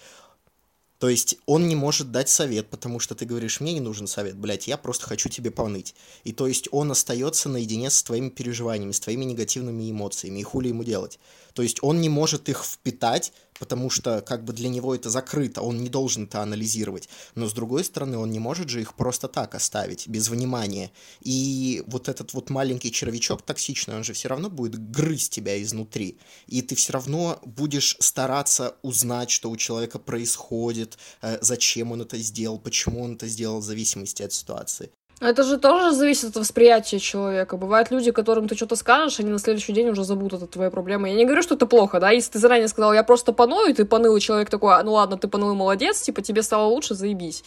[0.98, 4.37] То есть он не может дать совет, потому что ты говоришь, мне не нужен совет,
[4.37, 5.94] блядь, я просто хочу тебе поныть.
[6.22, 10.68] И то есть он остается наедине с твоими переживаниями, с твоими негативными эмоциями, и хули
[10.68, 11.18] ему делать.
[11.54, 15.62] То есть он не может их впитать, потому что как бы для него это закрыто,
[15.62, 17.08] он не должен это анализировать.
[17.34, 20.90] Но с другой стороны, он не может же их просто так оставить, без внимания.
[21.20, 26.18] И вот этот вот маленький червячок токсичный, он же все равно будет грызть тебя изнутри.
[26.46, 32.18] И ты все равно будешь стараться узнать, что у человека происходит, э, зачем он это
[32.18, 34.90] сделал, почему он это сделал, в зависимости от ситуации.
[35.20, 37.57] Это же тоже зависит от восприятия человека.
[37.57, 41.09] Бывают люди, которым ты что-то скажешь, они на следующий день уже забудут это твои проблемы.
[41.09, 43.74] Я не говорю, что это плохо, да, если ты заранее сказал, я просто поною, и
[43.74, 46.94] ты поныл, и человек такой, «А, ну ладно, ты поныл, молодец, типа, тебе стало лучше,
[46.94, 47.44] заебись.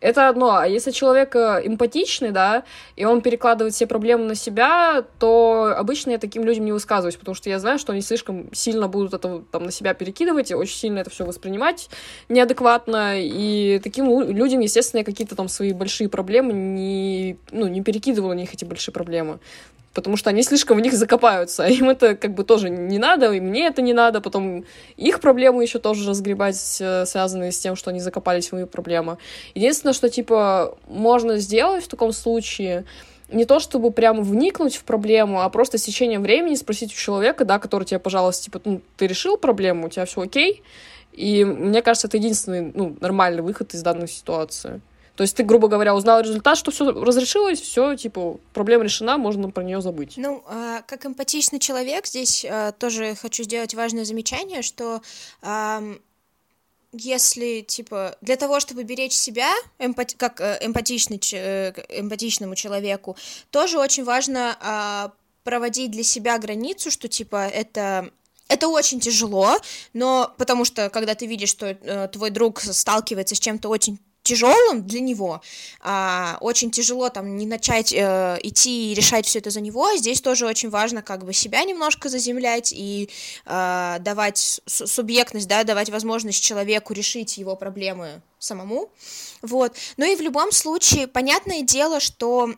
[0.00, 0.54] Это одно.
[0.54, 2.62] А если человек э, эмпатичный, да,
[2.94, 7.34] и он перекладывает все проблемы на себя, то обычно я таким людям не высказываюсь, потому
[7.34, 10.76] что я знаю, что они слишком сильно будут это там на себя перекидывать и очень
[10.76, 11.90] сильно это все воспринимать
[12.28, 13.14] неадекватно.
[13.16, 18.40] И таким людям, естественно, я какие-то там свои большие проблемы не, ну, не перекидываю на
[18.40, 19.40] них эти большие проблемы
[19.94, 23.40] потому что они слишком в них закопаются, им это как бы тоже не надо, и
[23.40, 24.64] мне это не надо, потом
[24.96, 29.18] их проблемы еще тоже разгребать, э, связанные с тем, что они закопались в мои проблемы.
[29.54, 32.84] Единственное, что, типа, можно сделать в таком случае,
[33.30, 37.44] не то чтобы прямо вникнуть в проблему, а просто с течением времени спросить у человека,
[37.44, 40.62] да, который тебе, пожалуйста, типа, ну, ты решил проблему, у тебя все окей,
[41.12, 44.80] и мне кажется, это единственный, ну, нормальный выход из данной ситуации.
[45.18, 49.50] То есть ты, грубо говоря, узнал результат, что все разрешилось, все, типа, проблема решена, можно
[49.50, 50.12] про нее забыть.
[50.16, 55.02] Ну, а, как эмпатичный человек, здесь а, тоже хочу сделать важное замечание, что
[55.42, 55.82] а,
[56.92, 59.50] если, типа, для того, чтобы беречь себя,
[59.80, 63.16] эмпати- как э, эмпатичный, э, эмпатичному человеку,
[63.50, 65.10] тоже очень важно а,
[65.42, 68.12] проводить для себя границу, что, типа, это
[68.46, 69.58] это очень тяжело,
[69.92, 73.98] но потому что когда ты видишь, что э, твой друг сталкивается с чем-то очень
[74.28, 75.40] тяжелым для него,
[75.80, 79.96] а, очень тяжело там не начать э, идти и решать все это за него.
[79.96, 83.08] Здесь тоже очень важно как бы себя немножко заземлять и
[83.46, 88.90] э, давать субъектность, да, давать возможность человеку решить его проблемы самому.
[89.40, 89.74] Вот.
[89.96, 92.50] Ну и в любом случае, понятное дело, что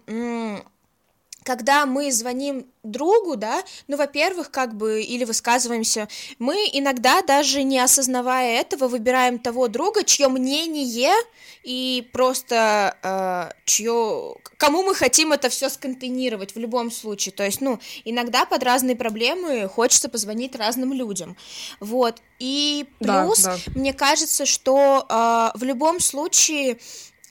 [1.45, 7.79] когда мы звоним другу, да, ну, во-первых, как бы, или высказываемся, мы иногда, даже не
[7.79, 11.15] осознавая этого, выбираем того друга, чье мнение
[11.63, 17.61] и просто э, чье, кому мы хотим это все сконтейнировать в любом случае, то есть,
[17.61, 21.37] ну, иногда под разные проблемы хочется позвонить разным людям,
[21.81, 23.73] вот, и плюс, да, да.
[23.75, 26.79] мне кажется, что э, в любом случае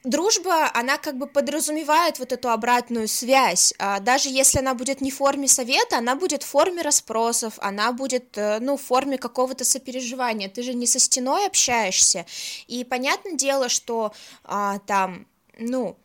[0.03, 3.73] дружба, она как бы подразумевает вот эту обратную связь.
[3.79, 7.91] А, даже если она будет не в форме совета, она будет в форме расспросов, она
[7.91, 10.49] будет, э, ну, в форме какого-то сопереживания.
[10.49, 12.25] Ты же не со стеной общаешься.
[12.67, 15.97] И понятное дело, что а, там, ну,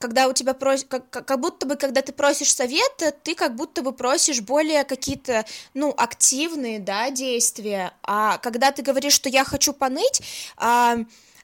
[0.00, 3.82] когда у тебя просят, как, как будто бы, когда ты просишь совета, ты как будто
[3.82, 9.74] бы просишь более какие-то, ну, активные, да, действия, а когда ты говоришь, что я хочу
[9.74, 10.22] поныть,
[10.56, 10.96] а,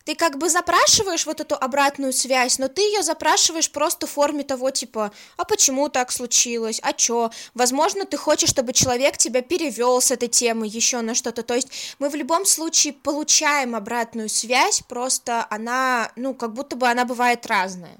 [0.06, 4.44] ты как бы запрашиваешь вот эту обратную связь, но ты ее запрашиваешь просто в форме
[4.44, 7.30] того, типа, а почему так случилось, а чё?
[7.54, 11.42] Возможно, ты хочешь, чтобы человек тебя перевел с этой темы еще на что-то.
[11.42, 16.86] То есть мы в любом случае получаем обратную связь, просто она, ну, как будто бы
[16.86, 17.98] она бывает разная.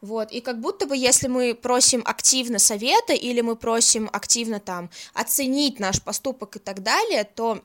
[0.00, 4.88] Вот, и как будто бы, если мы просим активно совета или мы просим активно там
[5.14, 7.60] оценить наш поступок и так далее, то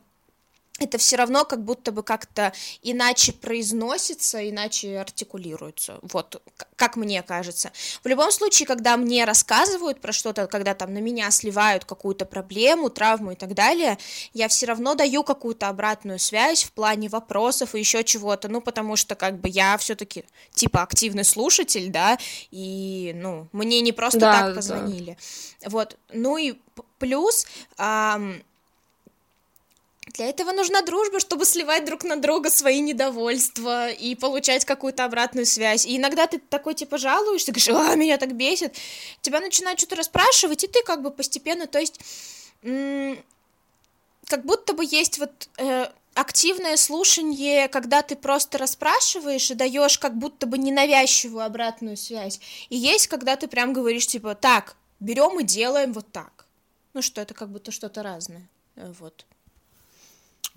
[0.80, 6.00] это все равно как будто бы как-то иначе произносится, иначе артикулируется.
[6.02, 6.42] Вот,
[6.76, 7.72] как мне кажется.
[8.04, 12.90] В любом случае, когда мне рассказывают про что-то, когда там на меня сливают какую-то проблему,
[12.90, 13.98] травму и так далее,
[14.34, 18.98] я все равно даю какую-то обратную связь в плане вопросов и еще чего-то, ну, потому
[18.98, 22.18] что как бы я все-таки типа активный слушатель, да,
[22.52, 25.18] и, ну, мне не просто да, так позвонили.
[25.62, 25.70] Да.
[25.70, 26.56] Вот, ну и
[27.00, 27.46] плюс...
[27.78, 28.44] Эм,
[30.16, 35.46] для этого нужна дружба, чтобы сливать друг на друга свои недовольства и получать какую-то обратную
[35.46, 35.86] связь.
[35.86, 38.76] И иногда ты такой, типа, жалуешься, говоришь, а, меня так бесит.
[39.22, 42.00] Тебя начинают что-то расспрашивать, и ты как бы постепенно, то есть,
[44.26, 50.18] как будто бы есть вот э, активное слушание, когда ты просто расспрашиваешь и даешь как
[50.18, 52.40] будто бы ненавязчивую обратную связь.
[52.70, 56.46] И есть, когда ты прям говоришь, типа, так, берем и делаем вот так.
[56.94, 58.48] Ну что, это как будто что-то разное.
[58.78, 59.26] Э, вот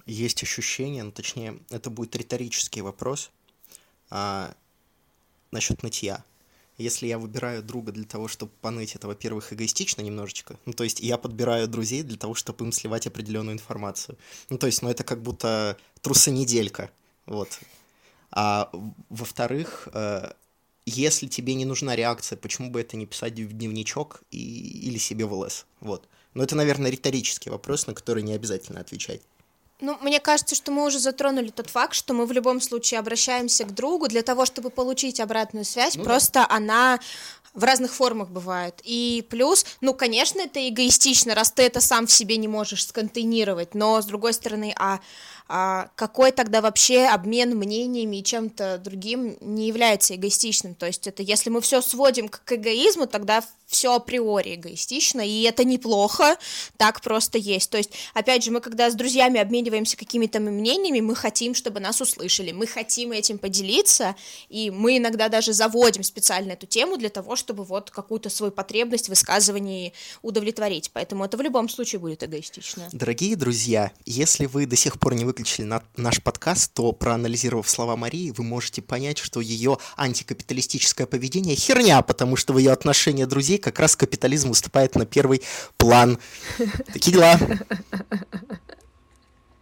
[0.08, 3.30] есть ощущение, ну, точнее, это будет риторический вопрос
[4.10, 4.54] а,
[5.50, 6.24] насчет нытья.
[6.78, 10.58] Если я выбираю друга для того, чтобы поныть, это, во-первых, эгоистично немножечко.
[10.64, 14.16] Ну, то есть я подбираю друзей для того, чтобы им сливать определенную информацию.
[14.48, 16.90] Ну, то есть, ну, это как будто трусонеделька.
[17.26, 17.58] Вот.
[18.30, 18.70] А
[19.10, 20.32] во-вторых, э,
[20.86, 24.38] если тебе не нужна реакция, почему бы это не писать в дневничок и,
[24.88, 25.66] или себе в ЛС?
[25.80, 26.08] Вот.
[26.32, 29.20] Но это, наверное, риторический вопрос, на который не обязательно отвечать.
[29.80, 33.64] Ну, мне кажется, что мы уже затронули тот факт, что мы в любом случае обращаемся
[33.64, 35.94] к другу для того, чтобы получить обратную связь.
[35.94, 36.46] Ну, просто да.
[36.50, 37.00] она
[37.54, 38.80] в разных формах бывает.
[38.84, 43.74] И плюс, ну, конечно, это эгоистично, раз ты это сам в себе не можешь сконтейнировать,
[43.74, 45.00] но, с другой стороны, а
[45.50, 50.74] а какой тогда вообще обмен мнениями и чем-то другим не является эгоистичным?
[50.74, 55.64] То есть это если мы все сводим к эгоизму, тогда все априори эгоистично, и это
[55.64, 56.36] неплохо,
[56.76, 57.70] так просто есть.
[57.70, 62.00] То есть, опять же, мы когда с друзьями обмениваемся какими-то мнениями, мы хотим, чтобы нас
[62.00, 64.16] услышали, мы хотим этим поделиться,
[64.48, 69.06] и мы иногда даже заводим специально эту тему для того, чтобы вот какую-то свою потребность
[69.06, 70.90] в высказывании удовлетворить.
[70.92, 72.88] Поэтому это в любом случае будет эгоистично.
[72.92, 77.96] Дорогие друзья, если вы до сих пор не выключили на наш подкаст, то, проанализировав слова
[77.96, 83.58] Марии, вы можете понять, что ее антикапиталистическое поведение херня, потому что в ее отношения друзей
[83.58, 85.42] как раз капитализм выступает на первый
[85.76, 86.18] план.
[86.92, 87.38] Такие дела.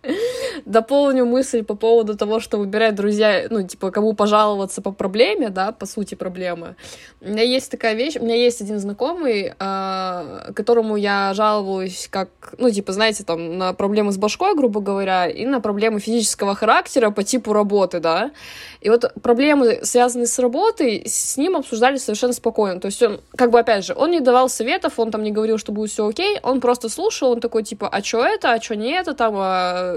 [0.65, 5.73] Дополню мысль по поводу того, что выбирать друзья, ну, типа, кому пожаловаться по проблеме, да,
[5.73, 6.77] по сути проблемы.
[7.21, 12.29] У меня есть такая вещь, у меня есть один знакомый, э, которому я жалуюсь как,
[12.59, 17.11] ну, типа, знаете, там, на проблемы с башкой, грубо говоря, и на проблемы физического характера
[17.11, 18.31] по типу работы, да.
[18.81, 22.81] И вот проблемы, связанные с работой, с ним обсуждали совершенно спокойно.
[22.81, 25.59] То есть он, как бы, опять же, он не давал советов, он там не говорил,
[25.59, 28.77] что будет все окей, он просто слушал, он такой, типа, а что это, а что
[28.77, 29.96] не это, там, а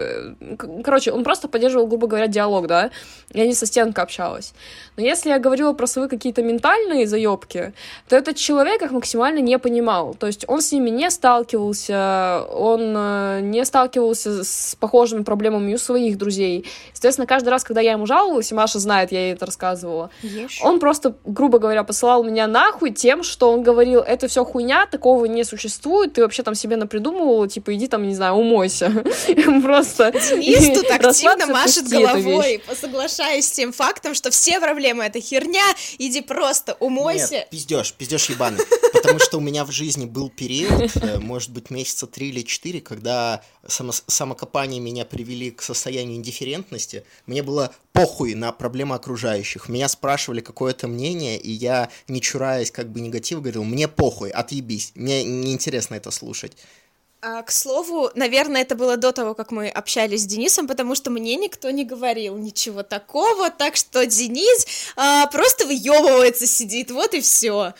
[0.83, 2.91] короче, он просто поддерживал, грубо говоря, диалог, да,
[3.33, 4.53] я не со стенкой общалась.
[4.97, 7.73] Но если я говорила про свои какие-то ментальные заебки,
[8.07, 10.13] то этот человек их максимально не понимал.
[10.13, 15.77] То есть он с ними не сталкивался, он э, не сталкивался с похожими проблемами у
[15.77, 16.65] своих друзей.
[16.93, 20.59] Соответственно, каждый раз, когда я ему жаловалась, и Маша знает, я ей это рассказывала, Ешь.
[20.63, 25.25] он просто, грубо говоря, посылал меня нахуй тем, что он говорил, это все хуйня, такого
[25.25, 28.91] не существует, ты вообще там себе напридумывала, типа, иди там, не знаю, умойся.
[29.63, 29.88] Просто...
[29.97, 35.63] Денис тут активно машет головой, соглашаясь с тем фактом, что все проблемы— это херня,
[35.97, 37.35] иди просто умойся.
[37.35, 38.59] Нет, пиздешь, пиздешь ебаный.
[38.93, 42.81] Потому что у меня в жизни был период, э, может быть, месяца три или четыре,
[42.81, 47.03] когда само самокопание меня привели к состоянию индифферентности.
[47.25, 49.69] Мне было похуй на проблемы окружающих.
[49.69, 54.91] Меня спрашивали какое-то мнение, и я, не чураясь как бы негатив, говорил, мне похуй, отъебись,
[54.95, 56.53] мне неинтересно это слушать.
[57.21, 61.09] А, к слову, наверное, это было до того, как мы общались с Денисом, потому что
[61.09, 67.19] мне никто не говорил ничего такого, так что Денис а, просто выебывается, сидит, вот и
[67.19, 67.73] все.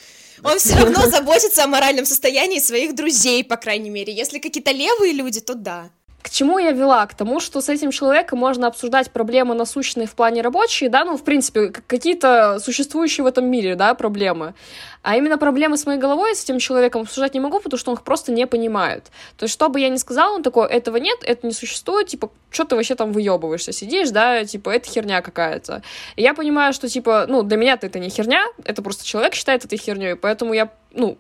[0.44, 4.14] Он все равно заботится о моральном состоянии своих друзей, по крайней мере.
[4.14, 5.90] Если какие-то левые люди, то да.
[6.22, 7.06] К чему я вела?
[7.06, 11.18] К тому, что с этим человеком можно обсуждать проблемы насущные в плане рабочие, да, ну,
[11.18, 14.54] в принципе, какие-то существующие в этом мире, да, проблемы.
[15.02, 17.98] А именно проблемы с моей головой с этим человеком обсуждать не могу, потому что он
[17.98, 19.06] их просто не понимает.
[19.38, 22.32] То есть, что бы я ни сказала, он такой, этого нет, это не существует, типа,
[22.52, 25.84] что ты вообще там выебываешься, сидишь, да, типа, это херня какая-то.
[26.18, 29.64] И я понимаю, что, типа, ну, для меня это не херня, это просто человек считает
[29.64, 31.18] это херней, поэтому я, ну,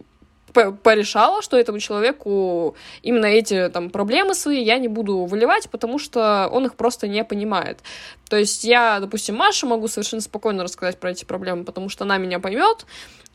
[0.53, 6.49] порешала, что этому человеку именно эти там проблемы свои я не буду выливать, потому что
[6.51, 7.79] он их просто не понимает.
[8.29, 12.17] То есть я, допустим, Маша могу совершенно спокойно рассказать про эти проблемы, потому что она
[12.17, 12.85] меня поймет.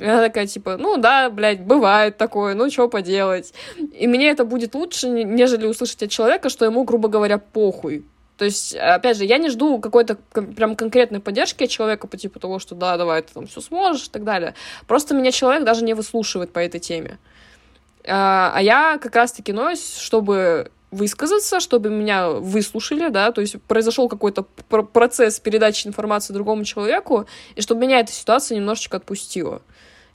[0.00, 3.55] Она такая, типа, ну да, блядь, бывает такое, ну что поделать.
[3.77, 8.05] И мне это будет лучше, нежели услышать от человека, что ему, грубо говоря, похуй.
[8.37, 12.40] То есть, опять же, я не жду какой-то прям конкретной поддержки от человека по типу
[12.40, 14.55] того, что да, давай, ты там все сможешь и так далее.
[14.88, 17.18] Просто меня человек даже не выслушивает по этой теме.
[18.07, 24.09] А, а я как раз-таки ноюсь, чтобы высказаться, чтобы меня выслушали, да, то есть произошел
[24.09, 29.62] какой-то процесс передачи информации другому человеку, и чтобы меня эта ситуация немножечко отпустила.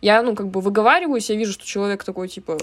[0.02, 2.58] Я, ну, как бы выговариваюсь, я вижу, что человек такой, типа,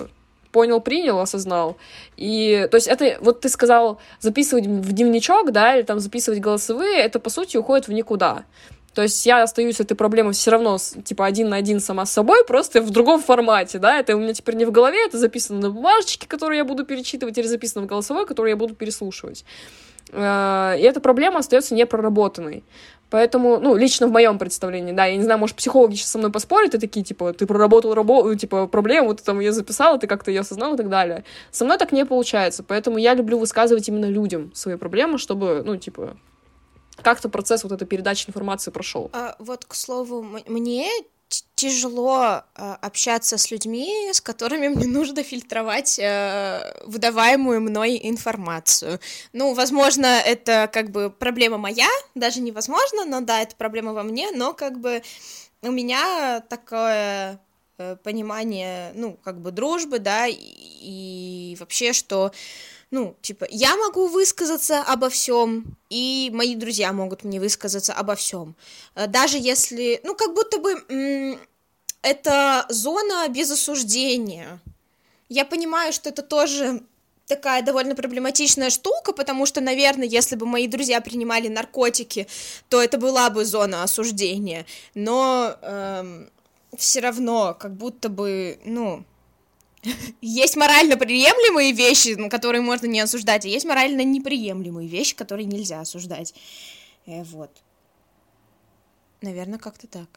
[0.53, 1.77] понял, принял, осознал.
[2.17, 6.99] И, то есть, это, вот ты сказал, записывать в дневничок, да, или там записывать голосовые,
[6.99, 8.45] это, по сути, уходит в никуда.
[8.97, 12.47] То есть я остаюсь этой проблемой все равно, типа, один на один сама с собой,
[12.47, 15.71] просто в другом формате, да, это у меня теперь не в голове, это записано на
[15.71, 19.45] бумажечке, которую я буду перечитывать, или записано в голосовой, которую я буду переслушивать.
[20.13, 22.65] Э, и эта проблема остается непроработанной.
[23.11, 26.33] Поэтому, ну, лично в моем представлении, да, я не знаю, может, психологи сейчас со мной
[26.33, 30.31] поспорят и такие, типа, ты проработал работу, типа, проблему, ты там ее записала, ты как-то
[30.31, 31.25] ее осознал и так далее.
[31.53, 35.77] Со мной так не получается, поэтому я люблю высказывать именно людям свои проблемы, чтобы, ну,
[35.77, 36.17] типа,
[37.01, 39.11] как-то процесс вот этой передачи информации прошел.
[39.13, 40.89] А, вот, к слову, мне
[41.57, 49.01] тяжело э, общаться с людьми, с которыми мне нужно фильтровать э, выдаваемую мной информацию.
[49.33, 54.31] Ну, возможно, это как бы проблема моя, даже невозможно, но да, это проблема во мне,
[54.33, 55.03] но как бы
[55.63, 57.41] у меня такое
[57.79, 62.33] э, понимание, ну, как бы дружбы, да, и, и вообще, что
[62.91, 68.55] ну, типа, я могу высказаться обо всем, и мои друзья могут мне высказаться обо всем.
[68.95, 71.39] Э, даже если, ну, как будто бы
[72.03, 74.61] это зона без осуждения.
[75.29, 76.83] Я понимаю, что это тоже
[77.27, 82.29] такая довольно проблематичная штука, потому что, наверное, если бы мои друзья принимали наркотики,
[82.69, 84.67] то это была бы зона осуждения.
[84.95, 86.31] Но эм,
[86.77, 89.05] все равно, как будто бы, ну,
[90.21, 95.81] есть морально приемлемые вещи, которые можно не осуждать, а есть морально неприемлемые вещи, которые нельзя
[95.81, 96.35] осуждать.
[97.07, 97.51] Э, вот.
[99.23, 100.09] Наверное, как-то так.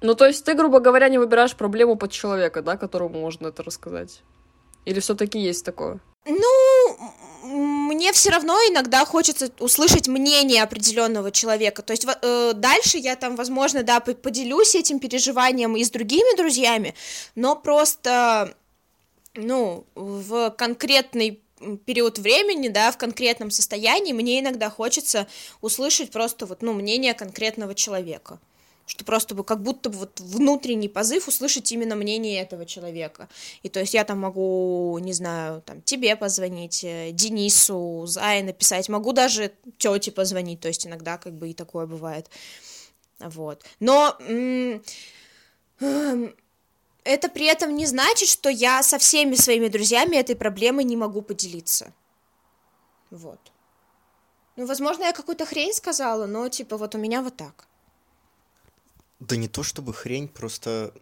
[0.00, 3.62] Ну, то есть ты, грубо говоря, не выбираешь проблему под человека, да, которому можно это
[3.62, 4.22] рассказать?
[4.84, 6.00] Или все-таки есть такое?
[6.26, 6.96] Ну,
[7.42, 11.82] мне все равно иногда хочется услышать мнение определенного человека.
[11.82, 16.94] То есть э, дальше я там, возможно, да, поделюсь этим переживанием и с другими друзьями,
[17.34, 18.54] но просто
[19.34, 21.40] ну, в конкретный
[21.84, 25.26] период времени, да, в конкретном состоянии мне иногда хочется
[25.60, 28.38] услышать просто вот, ну, мнение конкретного человека
[28.84, 33.28] что просто бы как будто бы вот внутренний позыв услышать именно мнение этого человека.
[33.62, 38.88] И то есть я там могу, не знаю, там тебе позвонить, э, Денису, Зае написать,
[38.88, 42.28] могу даже тете позвонить, то есть иногда как бы и такое бывает.
[43.18, 43.64] Вот.
[43.78, 44.18] Но
[47.04, 51.22] это при этом не значит, что я со всеми своими друзьями этой проблемой не могу
[51.22, 51.92] поделиться.
[53.10, 53.40] Вот.
[54.56, 57.66] Ну, возможно, я какую-то хрень сказала, но, типа, вот у меня вот так.
[59.20, 60.92] Да не то чтобы хрень, просто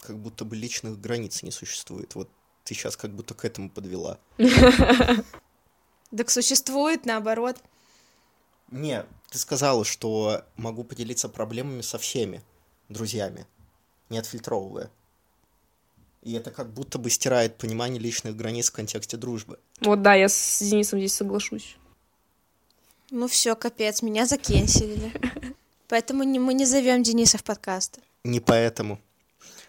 [0.00, 2.14] как будто бы личных границ не существует.
[2.14, 2.28] Вот
[2.64, 4.18] ты сейчас как будто к этому подвела.
[6.16, 7.56] Так существует, наоборот.
[8.70, 12.42] Не, ты сказала, что могу поделиться проблемами со всеми
[12.88, 13.46] друзьями
[14.12, 14.90] не отфильтровывая.
[16.22, 19.58] И это как будто бы стирает понимание личных границ в контексте дружбы.
[19.80, 21.76] Вот да, я с Денисом здесь соглашусь.
[23.10, 25.12] Ну все, капец, меня закенсили.
[25.88, 27.98] Поэтому не, мы не зовем Дениса в подкаст.
[28.24, 29.00] Не поэтому.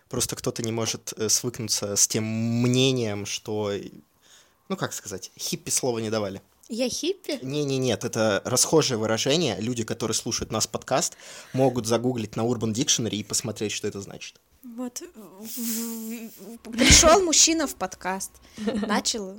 [0.09, 3.73] Просто кто-то не может э, свыкнуться с тем мнением, что...
[4.69, 6.41] Ну, как сказать, хиппи слова не давали.
[6.73, 7.37] Я хиппи?
[7.43, 9.55] Не-не, нет, это расхожее выражение.
[9.59, 11.15] Люди, которые слушают нас подкаст,
[11.53, 14.41] могут загуглить на Urban Dictionary и посмотреть, что это значит.
[14.63, 15.03] Вот
[16.71, 19.37] пришел мужчина в подкаст, начал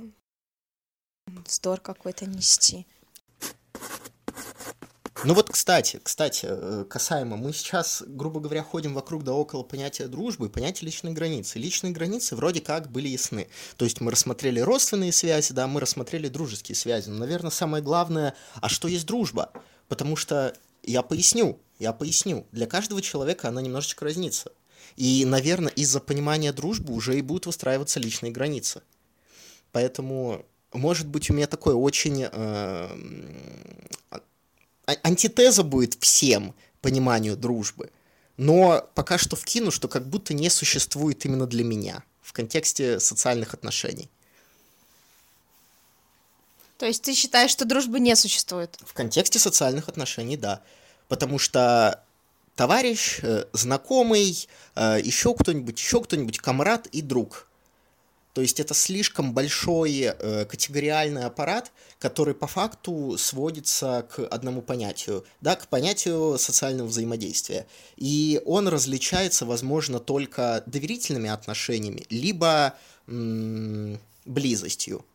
[1.45, 2.87] вздор какой-то нести.
[5.25, 10.05] Ну вот, кстати, кстати, э, касаемо, мы сейчас, грубо говоря, ходим вокруг да около понятия
[10.05, 11.57] дружбы понятия личной границы.
[11.57, 13.47] Личные границы вроде как были ясны.
[13.75, 17.09] То есть мы рассмотрели родственные связи, да, мы рассмотрели дружеские связи.
[17.09, 19.51] Но, наверное, самое главное, а что есть дружба?
[19.87, 20.53] Потому что
[20.83, 22.45] я поясню, я поясню.
[22.51, 24.51] Для каждого человека она немножечко разнится.
[24.95, 28.83] И, наверное, из-за понимания дружбы уже и будут выстраиваться личные границы.
[29.71, 32.89] Поэтому, может быть, у меня такое очень э,
[35.03, 37.91] антитеза будет всем пониманию дружбы.
[38.37, 43.53] Но пока что вкину, что как будто не существует именно для меня в контексте социальных
[43.53, 44.09] отношений.
[46.77, 48.77] То есть ты считаешь, что дружбы не существует?
[48.85, 50.61] В контексте социальных отношений, да.
[51.07, 52.03] Потому что
[52.55, 57.47] товарищ, э, знакомый, э, еще кто-нибудь, еще кто-нибудь, комрад и друг–
[58.35, 65.23] то есть это слишком большой э, категориальный аппарат, который по факту сводится к одному понятию,
[65.39, 67.65] да, к понятию социального взаимодействия.
[67.95, 72.73] И он различается, возможно, только доверительными отношениями, либо
[73.07, 75.05] м- близостью.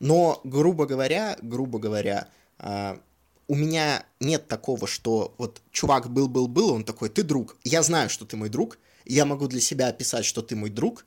[0.00, 2.26] Но, грубо говоря, грубо говоря,
[2.58, 2.98] э,
[3.46, 8.24] у меня нет такого, что вот чувак был-был-был, он такой, ты друг, я знаю, что
[8.24, 11.04] ты мой друг, я могу для себя описать, что ты мой друг,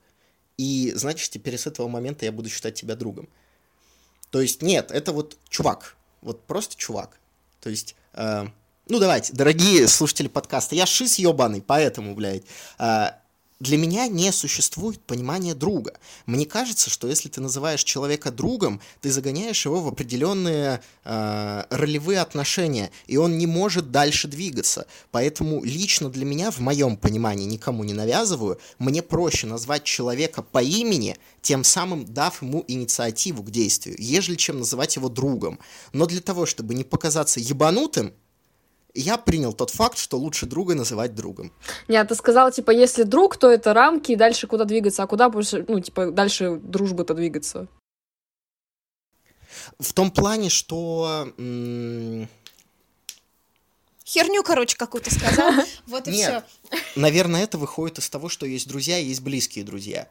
[0.58, 3.28] и значит, теперь с этого момента я буду считать тебя другом.
[4.30, 7.18] То есть, нет, это вот чувак, вот просто чувак.
[7.60, 8.46] То есть, э,
[8.88, 12.42] ну давайте, дорогие слушатели подкаста, я шиз ебаный, поэтому, блядь,
[12.78, 13.12] э,
[13.60, 15.98] для меня не существует понимания друга.
[16.26, 22.20] Мне кажется, что если ты называешь человека другом, ты загоняешь его в определенные э, ролевые
[22.20, 24.86] отношения, и он не может дальше двигаться.
[25.10, 30.62] Поэтому лично для меня, в моем понимании, никому не навязываю, мне проще назвать человека по
[30.62, 35.58] имени, тем самым дав ему инициативу к действию, ежели чем называть его другом.
[35.92, 38.12] Но для того, чтобы не показаться ебанутым,
[39.00, 41.52] я принял тот факт, что лучше друга называть другом.
[41.88, 45.28] Нет, ты сказал, типа, если друг, то это рамки, и дальше куда двигаться, а куда
[45.28, 47.68] больше, ну, типа, дальше дружбы-то двигаться?
[49.78, 51.32] В том плане, что...
[54.04, 55.52] Херню, короче, какую-то сказал.
[55.86, 56.42] Вот и все.
[56.96, 60.08] Наверное, это выходит из того, что есть друзья и есть близкие друзья.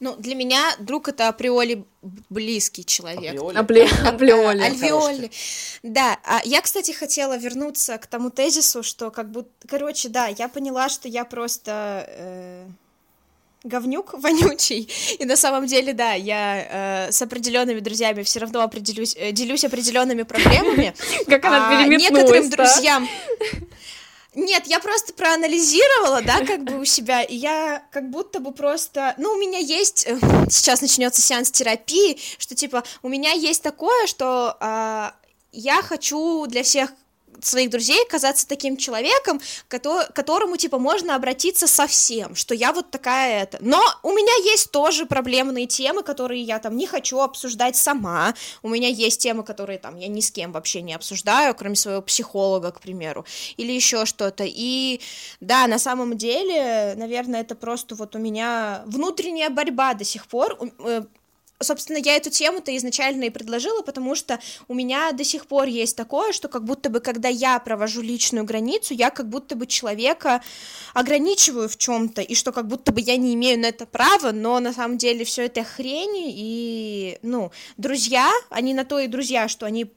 [0.00, 3.34] Ну, для меня друг это априори близкий человек.
[3.54, 4.06] Априори.
[4.06, 4.60] Априори.
[4.60, 5.30] Альвеоли.
[5.82, 9.50] Да, а я, кстати, хотела вернуться к тому тезису, что как будто...
[9.68, 12.04] Короче, да, я поняла, что я просто...
[12.08, 12.66] Э
[13.64, 14.88] говнюк вонючий.
[15.18, 19.64] И на самом деле, да, я э, с определенными друзьями все равно определюсь, э, делюсь
[19.64, 20.94] определенными проблемами.
[21.26, 23.08] Как она а некоторым друзьям.
[24.38, 29.14] Нет, я просто проанализировала, да, как бы у себя, и я как будто бы просто,
[29.18, 30.16] ну, у меня есть, э,
[30.48, 35.10] сейчас начнется сеанс терапии, что типа у меня есть такое, что э,
[35.50, 36.92] я хочу для всех
[37.42, 42.90] своих друзей казаться таким человеком, который, которому, типа, можно обратиться со всем, что я вот
[42.90, 43.58] такая это.
[43.60, 48.34] Но у меня есть тоже проблемные темы, которые я там не хочу обсуждать сама.
[48.62, 52.02] У меня есть темы, которые там я ни с кем вообще не обсуждаю, кроме своего
[52.02, 53.24] психолога, к примеру,
[53.56, 54.44] или еще что-то.
[54.46, 55.00] И
[55.40, 60.58] да, на самом деле, наверное, это просто вот у меня внутренняя борьба до сих пор
[60.80, 61.02] э,
[61.60, 64.38] Собственно, я эту тему-то изначально и предложила, потому что
[64.68, 68.44] у меня до сих пор есть такое, что как будто бы, когда я провожу личную
[68.44, 70.40] границу, я как будто бы человека
[70.94, 74.60] ограничиваю в чем-то, и что как будто бы я не имею на это права, но
[74.60, 79.66] на самом деле все это хрень, и, ну, друзья, они на то и друзья, что
[79.66, 79.90] они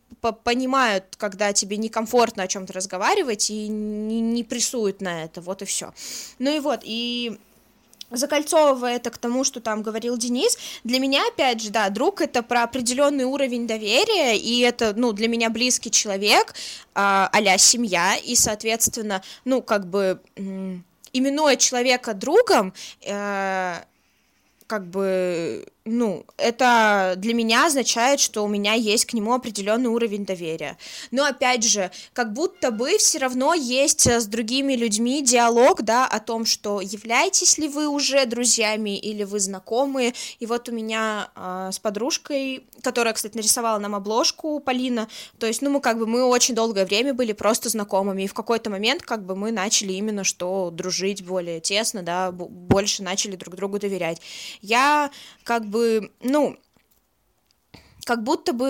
[0.43, 5.65] понимают, когда тебе некомфортно о чем-то разговаривать, и не, не прессуют на это, вот и
[5.65, 5.93] все.
[6.39, 7.39] Ну и вот, и
[8.11, 12.43] закольцовывая это к тому, что там говорил Денис, для меня, опять же, да, друг это
[12.43, 16.53] про определенный уровень доверия, и это, ну, для меня близкий человек,
[16.93, 20.19] а, семья, и, соответственно, ну, как бы,
[21.13, 23.75] именуя человека другом, э,
[24.67, 30.25] как бы ну, это для меня означает, что у меня есть к нему определенный уровень
[30.25, 30.77] доверия.
[31.09, 36.19] Но опять же, как будто бы все равно есть с другими людьми диалог, да, о
[36.19, 40.13] том, что являетесь ли вы уже друзьями или вы знакомые.
[40.39, 45.07] И вот у меня э, с подружкой, которая, кстати, нарисовала нам обложку, Полина,
[45.39, 48.35] то есть, ну, мы как бы, мы очень долгое время были просто знакомыми, и в
[48.35, 53.55] какой-то момент как бы мы начали именно что дружить более тесно, да, больше начали друг
[53.55, 54.21] другу доверять.
[54.61, 55.09] Я
[55.51, 56.55] как бы, ну,
[58.05, 58.69] как будто бы,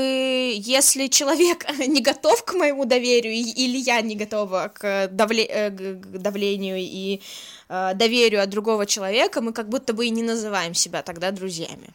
[0.78, 6.18] если человек не готов к моему доверию, или я не готова к, давле, э, к
[6.18, 7.22] давлению и
[7.70, 11.90] э, доверию от другого человека, мы как будто бы и не называем себя тогда друзьями.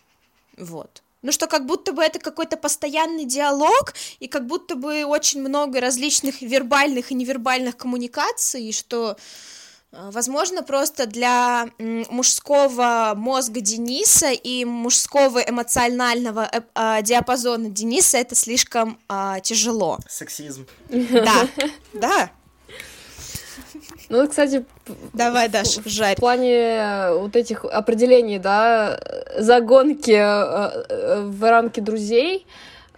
[0.56, 1.02] Вот.
[1.22, 5.80] Ну что как будто бы это какой-то постоянный диалог, и как будто бы очень много
[5.80, 9.16] различных вербальных и невербальных коммуникаций, и что Э,
[9.92, 18.98] возможно, просто для мужского мозга Дениса и мужского эмоционального э, а, диапазона Дениса это слишком
[19.08, 19.98] а, тяжело.
[20.08, 20.66] Сексизм.
[20.88, 21.48] Да,
[21.92, 22.30] да.
[24.08, 24.64] Ну, кстати,
[25.12, 26.14] давай, Даш, жарь.
[26.14, 29.00] В плане вот этих определений, да,
[29.38, 32.46] загонки э, в рамки друзей,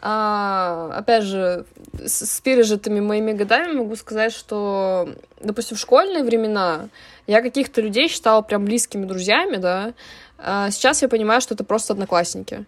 [0.00, 1.64] а, опять же,
[2.04, 5.08] с, с пережитыми моими годами могу сказать, что,
[5.40, 6.88] допустим, в школьные времена
[7.26, 9.94] я каких-то людей считала прям близкими друзьями, да,
[10.38, 12.64] а сейчас я понимаю, что это просто одноклассники.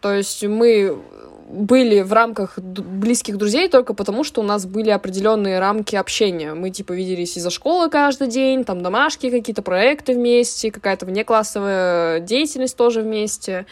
[0.00, 0.98] То есть мы
[1.50, 6.54] были в рамках близких друзей только потому, что у нас были определенные рамки общения.
[6.54, 12.76] Мы, типа, виделись из-за школы каждый день, там домашки, какие-то проекты вместе, какая-то внеклассовая деятельность
[12.76, 13.66] тоже вместе.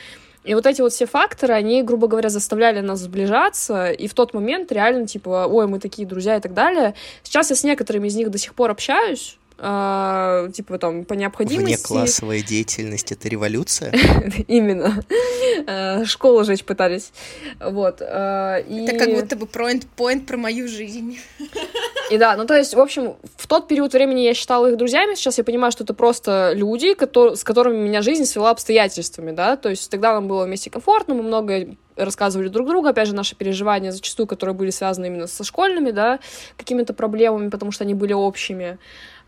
[0.49, 4.33] И вот эти вот все факторы, они, грубо говоря, заставляли нас сближаться, и в тот
[4.33, 6.95] момент реально, типа, ой, мы такие друзья и так далее.
[7.23, 11.77] Сейчас я с некоторыми из них до сих пор общаюсь, э, типа там по необходимости.
[11.77, 13.93] Внеклассовая деятельность— это революция?
[14.49, 15.05] Именно.
[15.67, 17.13] Э, школу жечь пытались.
[17.61, 18.01] Вот.
[18.01, 21.19] Э, это как будто бы point про мою жизнь.
[22.11, 25.15] И да, ну то есть, в общем, в тот период времени я считала их друзьями,
[25.15, 29.57] сейчас я понимаю, что это просто люди, которые, с которыми меня жизнь свела обстоятельствами, да,
[29.57, 33.37] то есть тогда нам было вместе комфортно, мы много рассказывали друг другу, опять же, наши
[33.37, 36.21] переживания зачастую, которые были связаны именно со школьными, да,
[36.57, 38.79] какими-то проблемами, потому что они были общими.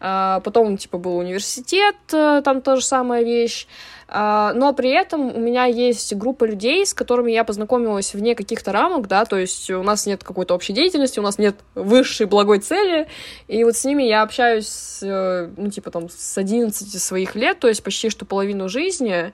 [0.01, 3.67] А, потом, типа, был университет, э, там тоже самая вещь.
[4.09, 8.73] А, но при этом у меня есть группа людей, с которыми я познакомилась вне каких-то
[8.73, 12.59] рамок, да, то есть у нас нет какой-то общей деятельности, у нас нет высшей благой
[12.59, 13.07] цели,
[13.47, 17.69] и вот с ними я общаюсь, э, ну, типа, там, с 11 своих лет, то
[17.69, 19.33] есть почти что половину жизни,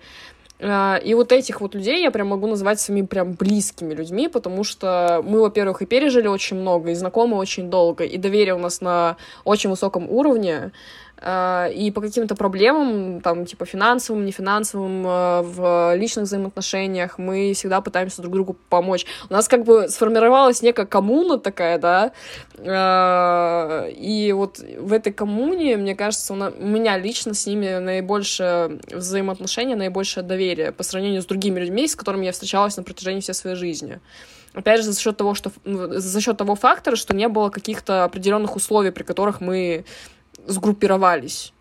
[0.59, 5.23] и вот этих вот людей я прям могу назвать своими прям близкими людьми, потому что
[5.23, 9.17] мы, во-первых, и пережили очень много, и знакомы очень долго, и доверие у нас на
[9.45, 10.73] очень высоком уровне,
[11.19, 18.21] и по каким-то проблемам, там, типа, финансовым, нефинансовым, а, в личных взаимоотношениях мы всегда пытаемся
[18.21, 19.07] друг другу помочь.
[19.31, 22.13] У нас как бы сформировалась некая коммуна такая, да,
[22.59, 29.75] а, и вот в этой коммуне, мне кажется, у, меня лично с ними наибольшее взаимоотношения,
[29.75, 33.57] наибольшее доверие по сравнению с другими людьми, с которыми я встречалась на протяжении всей своей
[33.57, 34.01] жизни.
[34.53, 38.57] Опять же, за счет того, что за счет того фактора, что не было каких-то определенных
[38.57, 39.85] условий, при которых мы
[40.47, 41.53] сгруппировались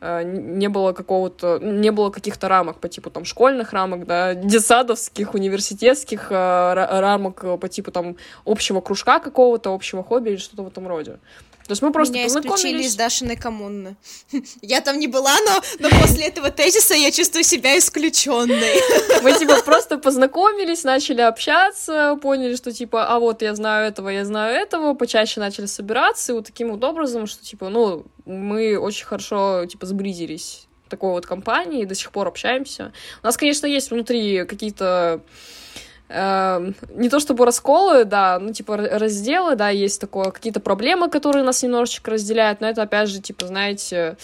[0.00, 5.34] э, не было какого-то, не было каких-то рамок по типу там школьных рамок, да, детсадовских,
[5.34, 10.88] университетских э, рамок по типу там общего кружка какого-то, общего хобби или что-то в этом
[10.88, 11.18] роде.
[11.70, 13.94] То есть мы просто Меня исключили из Дашиной коммуны.
[14.60, 18.74] Я там не была, но, но после этого тезиса я чувствую себя исключенной.
[19.22, 24.24] Мы типа просто познакомились, начали общаться, поняли, что типа, а вот я знаю этого, я
[24.24, 29.06] знаю этого, почаще начали собираться, и вот таким вот образом, что типа, ну, мы очень
[29.06, 32.92] хорошо типа сблизились такой вот компании, до сих пор общаемся.
[33.22, 35.20] У нас, конечно, есть внутри какие-то
[36.12, 41.44] Эм, не то чтобы расколы, да, ну, типа, разделы, да, есть такое, какие-то проблемы, которые
[41.44, 44.16] нас немножечко разделяют, но это, опять же, типа, знаете,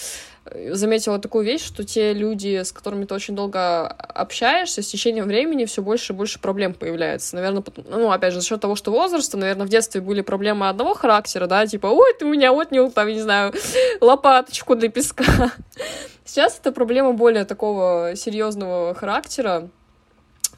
[0.47, 5.27] э, заметила такую вещь, что те люди, с которыми ты очень долго общаешься, с течением
[5.27, 7.37] времени все больше и больше проблем появляется.
[7.37, 10.95] Наверное, ну, опять же, за счет того, что возраста, наверное, в детстве были проблемы одного
[10.95, 13.55] характера, да, типа, ой, ты меня отнял, там, не знаю,
[14.01, 15.53] лопаточку для песка.
[16.25, 19.69] Сейчас это проблема более такого серьезного характера,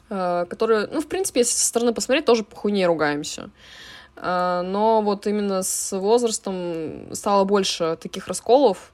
[0.09, 3.49] которые, ну, в принципе, если со стороны посмотреть, тоже по хуйне ругаемся.
[4.19, 8.91] Э, но вот именно с возрастом стало больше таких расколов.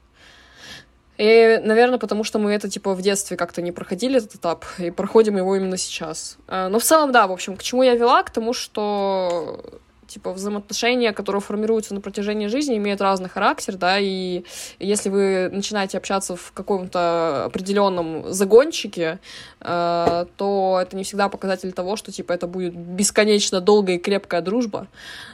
[1.18, 4.90] И, наверное, потому что мы это, типа, в детстве как-то не проходили, этот этап, и
[4.90, 6.36] проходим его именно сейчас.
[6.46, 8.22] Э, но в целом, да, в общем, к чему я вела?
[8.22, 9.80] К тому, что
[10.16, 14.44] типа взаимоотношения, которые формируются на протяжении жизни, имеют разный характер, да, и
[14.78, 19.18] если вы начинаете общаться в каком-то определенном загончике,
[19.60, 24.40] э, то это не всегда показатель того, что, типа, это будет бесконечно долгая и крепкая
[24.40, 24.86] дружба.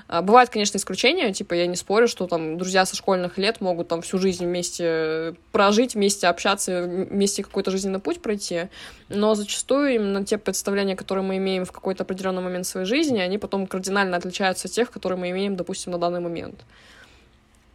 [0.09, 3.87] Э, бывают, конечно, исключения, типа, я не спорю, что там друзья со школьных лет могут
[3.87, 8.69] там всю жизнь вместе прожить, вместе общаться, вместе какой-то жизненный путь пройти,
[9.09, 13.39] но зачастую именно те представления, которые мы имеем в какой-то определенный момент своей жизни, они
[13.39, 16.65] потом кардинально отличаются от тех, которые мы имеем, допустим, на данный момент.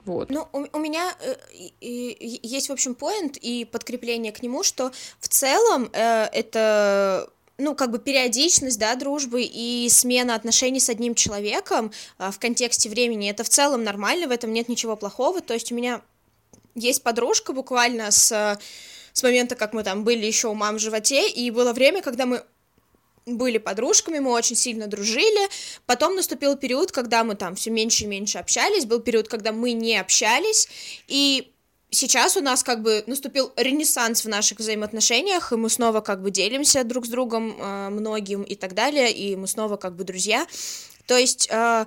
[0.06, 0.30] Вот.
[0.30, 1.36] Ну, у, у меня э,
[1.82, 7.76] э, есть, в общем, поинт и подкрепление к нему, что в целом э, это ну,
[7.76, 13.30] как бы периодичность, да, дружбы и смена отношений с одним человеком э, в контексте времени,
[13.30, 16.02] это в целом нормально, в этом нет ничего плохого, то есть у меня
[16.76, 18.58] есть подружка буквально с
[19.18, 22.28] с момента, как мы там были еще у мам в животе, и было время, когда
[22.28, 22.44] мы
[23.28, 25.50] были подружками, мы очень сильно дружили.
[25.86, 28.86] Потом наступил период, когда мы там все меньше и меньше общались.
[28.86, 30.68] Был период, когда мы не общались.
[31.08, 31.52] И
[31.90, 36.32] сейчас у нас как бы наступил ренессанс в наших взаимоотношениях, и мы снова как бы
[36.32, 40.48] делимся друг с другом э, многим и так далее, и мы снова как бы друзья.
[41.06, 41.86] То есть э,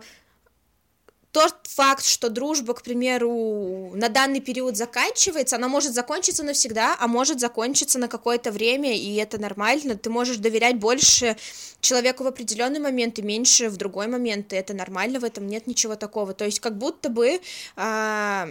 [1.33, 7.07] тот факт, что дружба, к примеру, на данный период заканчивается, она может закончиться навсегда, а
[7.07, 9.97] может закончиться на какое-то время, и это нормально.
[9.97, 11.37] Ты можешь доверять больше
[11.81, 15.67] человеку в определенный момент и меньше в другой момент, и это нормально, в этом нет
[15.67, 16.35] ничего такого.
[16.35, 17.41] То есть как будто бы...
[17.77, 18.49] А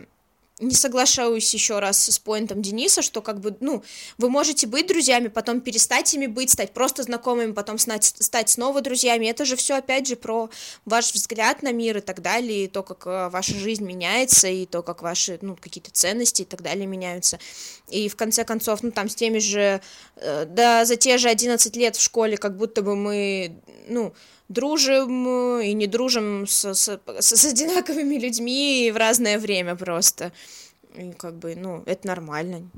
[0.59, 3.83] не соглашаюсь еще раз с поинтом Дениса, что как бы, ну,
[4.17, 8.81] вы можете быть друзьями, потом перестать ими быть, стать просто знакомыми, потом стать, стать снова
[8.81, 9.27] друзьями.
[9.27, 10.49] Это же все опять же про
[10.85, 14.65] ваш взгляд на мир и так далее, и то, как э, ваша жизнь меняется, и
[14.65, 17.39] то, как ваши, ну, какие-то ценности и так далее меняются.
[17.89, 19.81] И в конце концов, ну, там с теми же,
[20.17, 24.13] э, да, за те же 11 лет в школе, как будто бы мы, ну,
[24.49, 30.31] дружим и не дружим с, с, с одинаковыми людьми в разное время просто.
[30.95, 32.69] И как бы, ну, это нормально,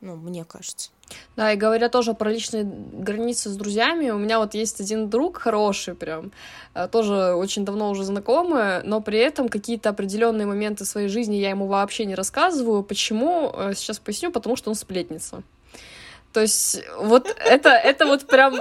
[0.00, 0.90] ну, мне кажется.
[1.36, 5.38] Да, и говоря тоже про личные границы с друзьями, у меня вот есть один друг
[5.38, 6.32] хороший прям,
[6.74, 11.50] э, тоже очень давно уже знакомый, но при этом какие-то определенные моменты своей жизни я
[11.50, 12.82] ему вообще не рассказываю.
[12.82, 13.52] Почему?
[13.54, 15.42] Э, сейчас поясню, потому что он сплетница.
[16.32, 18.60] То есть вот это, это вот прям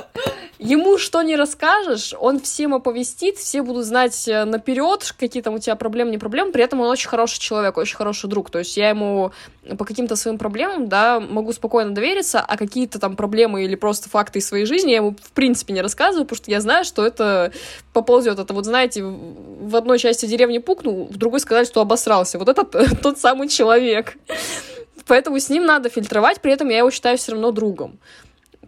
[0.58, 5.60] ему что не расскажешь, он всем оповестит, все будут знать э, наперед, какие там у
[5.60, 8.76] тебя проблемы, не проблемы, при этом он очень хороший человек, очень хороший друг, то есть
[8.76, 9.32] я ему
[9.78, 14.40] по каким-то своим проблемам, да, могу спокойно довериться, а какие-то там проблемы или просто факты
[14.40, 17.52] из своей жизни я ему в принципе не рассказываю, потому что я знаю, что это
[17.94, 18.40] поползет.
[18.40, 22.40] Это вот, знаете, в одной части деревни пукнул, в другой сказали, что обосрался.
[22.40, 22.64] Вот это
[23.02, 24.16] тот самый человек.
[25.10, 28.00] Поэтому с ним надо фильтровать, при этом я его считаю все равно другом.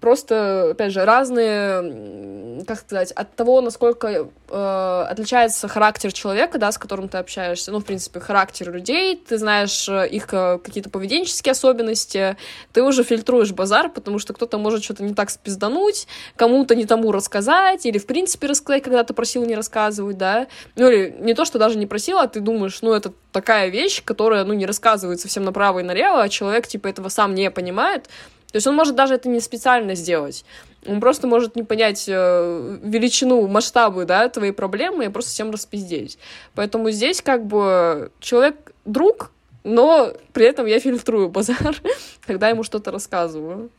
[0.01, 4.07] Просто, опять же, разные, как сказать, от того, насколько
[4.49, 9.37] э, отличается характер человека, да, с которым ты общаешься, ну, в принципе, характер людей, ты
[9.37, 12.35] знаешь э, их какие-то поведенческие особенности,
[12.73, 17.11] ты уже фильтруешь базар, потому что кто-то может что-то не так спиздануть, кому-то не тому
[17.11, 21.45] рассказать, или, в принципе, рассказать, когда ты просил не рассказывать, да, ну, или не то,
[21.45, 25.27] что даже не просил, а ты думаешь, ну, это такая вещь, которая, ну, не рассказывается
[25.27, 28.09] всем направо и налево, а человек, типа, этого сам не понимает,
[28.51, 30.45] то есть он может даже это не специально сделать.
[30.85, 36.17] Он просто может не понять э, величину, масштабы, да, твоей проблемы и просто всем распиздеть.
[36.55, 39.31] Поэтому здесь как бы человек друг,
[39.63, 41.75] но при этом я фильтрую базар,
[42.25, 43.69] когда ему что-то рассказываю.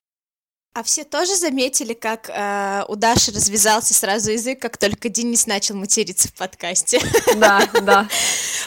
[0.74, 5.74] А все тоже заметили, как э, у Даши развязался сразу язык, как только Денис начал
[5.76, 6.98] материться в подкасте?
[7.36, 8.08] Да, да.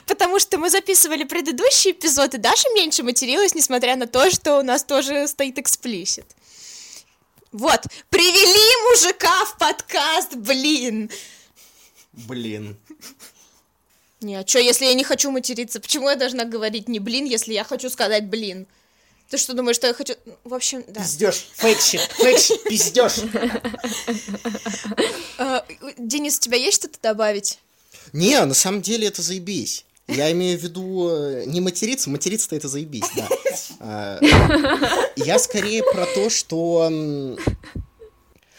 [0.05, 4.61] Потому что мы записывали предыдущий эпизод, и Даша меньше материлась, несмотря на то, что у
[4.61, 6.25] нас тоже стоит эксплисит.
[7.51, 11.09] Вот, привели мужика в подкаст, блин!
[12.13, 12.77] Блин.
[14.21, 17.53] Не, а что, если я не хочу материться, почему я должна говорить не блин, если
[17.53, 18.67] я хочу сказать блин?
[19.29, 20.13] Ты что думаешь, что я хочу...
[20.25, 21.01] Ну, в общем, да.
[21.01, 23.15] Пиздешь, фейкщик, фейкщик, пиздешь.
[25.97, 27.59] Денис, у тебя есть что-то добавить?
[28.13, 29.85] Не, на самом деле это заебись.
[30.07, 33.27] Я имею в виду э, не материться, материться-то это заебись, да.
[33.79, 34.19] А,
[35.15, 37.35] я скорее про то, что...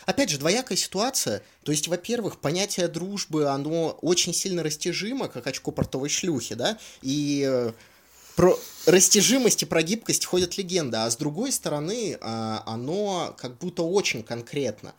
[0.06, 1.42] Опять же, двоякая ситуация.
[1.64, 7.44] То есть, во-первых, понятие дружбы, оно очень сильно растяжимо, как очко портовой шлюхи, да, и
[7.46, 7.72] э,
[8.36, 13.82] про растяжимость и про гибкость ходят легенды, а с другой стороны, а, оно как будто
[13.82, 14.94] очень конкретно.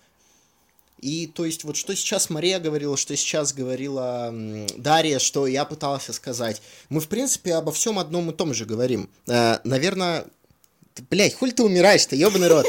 [1.00, 4.34] И то есть вот что сейчас Мария говорила, что сейчас говорила
[4.76, 6.62] Дарья, что я пытался сказать.
[6.90, 9.08] Мы, в принципе, обо всем одном и том же говорим.
[9.28, 10.26] Э, наверное,
[11.12, 12.66] блядь, хуль ты умираешь-то, ебаный рот.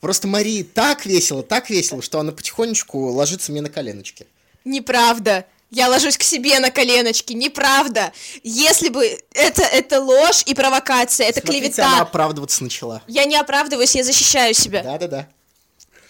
[0.00, 4.26] Просто Марии так весело, так весело, что она потихонечку ложится мне на коленочки.
[4.64, 5.44] Неправда.
[5.70, 8.12] Я ложусь к себе на коленочки, неправда.
[8.42, 9.04] Если бы
[9.34, 11.86] это, это ложь и провокация, это Смотрите, клевета.
[11.86, 13.02] она оправдываться начала.
[13.06, 14.82] Я не оправдываюсь, я защищаю себя.
[14.82, 15.28] Да-да-да.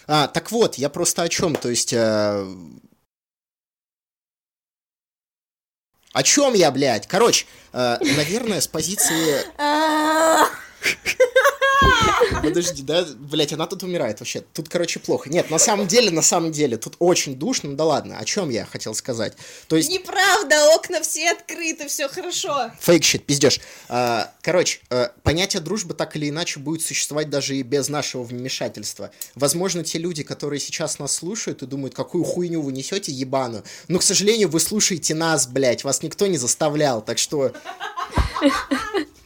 [0.07, 1.93] А, так вот, я просто о чем, то есть...
[1.93, 2.47] Э...
[6.13, 7.05] О чем я, блядь?
[7.05, 9.43] Короче, э, наверное, с позиции...
[12.43, 14.41] Подожди, да, блять, она тут умирает вообще.
[14.53, 15.29] Тут, короче, плохо.
[15.29, 17.69] Нет, на самом деле, на самом деле, тут очень душно.
[17.69, 19.33] Ну да ладно, о чем я хотел сказать?
[19.67, 19.89] То есть...
[19.89, 22.71] Неправда, окна все открыты, все хорошо.
[22.79, 23.59] Фейк щит, пиздешь.
[23.87, 29.11] А, короче, а, понятие дружбы так или иначе будет существовать даже и без нашего вмешательства.
[29.35, 33.63] Возможно, те люди, которые сейчас нас слушают и думают, какую хуйню вы несете, ебану.
[33.87, 37.53] Но, к сожалению, вы слушаете нас, блять, вас никто не заставлял, так что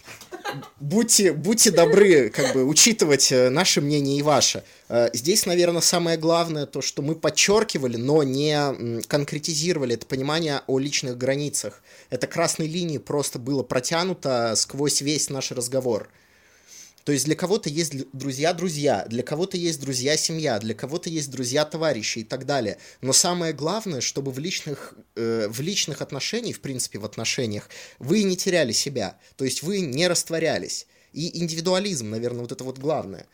[0.80, 4.64] будьте, будьте добры, как бы, учитывать э, наше мнение и ваше.
[4.90, 10.80] Э, здесь, наверное, самое главное то, что мы подчеркивали, но не конкретизировали это понимание о
[10.80, 11.82] личных границах.
[12.10, 16.10] Это красной линии просто было протянуто сквозь весь наш разговор.
[17.04, 22.24] То есть для кого-то есть друзья-друзья, для кого-то есть друзья-семья, для кого-то есть друзья-товарищи и
[22.24, 22.78] так далее.
[23.02, 28.24] Но самое главное, чтобы в личных, э, в личных отношениях, в принципе, в отношениях, вы
[28.24, 29.18] не теряли себя.
[29.36, 30.88] То есть вы не растворялись.
[31.12, 33.28] И индивидуализм, наверное, вот это вот главное.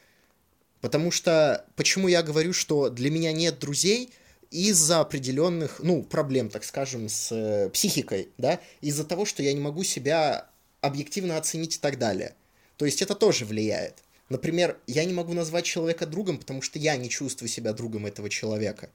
[0.82, 4.10] Потому что, почему я говорю, что для меня нет друзей,
[4.52, 9.60] из-за определенных, ну, проблем, так скажем, с э, психикой, да, из-за того, что я не
[9.60, 10.48] могу себя
[10.82, 12.34] объективно оценить и так далее.
[12.80, 13.96] То есть это тоже влияет.
[14.30, 18.30] Например, я не могу назвать человека другом, потому что я не чувствую себя другом этого
[18.30, 18.90] человека.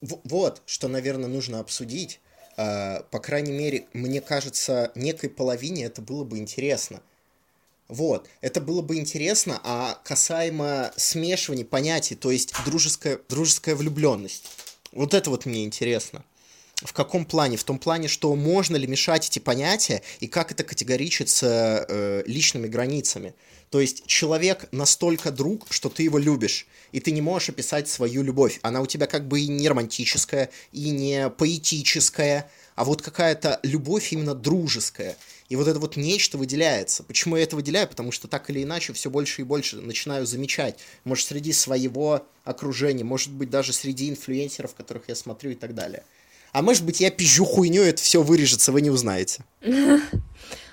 [0.00, 2.20] В- вот, что, наверное, нужно обсудить.
[2.56, 7.00] Uh, по крайней мере, мне кажется, некой половине это было бы интересно.
[7.86, 14.44] Вот, это было бы интересно, а касаемо смешивания понятий, то есть дружеская, дружеская влюбленность.
[14.90, 16.24] Вот это вот мне интересно.
[16.82, 17.56] В каком плане?
[17.56, 22.68] В том плане, что можно ли мешать эти понятия и как это категоричится э, личными
[22.68, 23.34] границами.
[23.70, 28.22] То есть человек настолько друг, что ты его любишь, и ты не можешь описать свою
[28.22, 28.60] любовь.
[28.62, 34.12] Она у тебя как бы и не романтическая, и не поэтическая, а вот какая-то любовь
[34.12, 35.16] именно дружеская.
[35.48, 37.02] И вот это вот нечто выделяется.
[37.02, 37.88] Почему я это выделяю?
[37.88, 40.78] Потому что так или иначе все больше и больше начинаю замечать.
[41.02, 46.04] Может, среди своего окружения, может быть, даже среди инфлюенсеров, которых я смотрю и так далее.
[46.52, 49.42] А может быть, я пизжу хуйню, это все вырежется, вы не узнаете.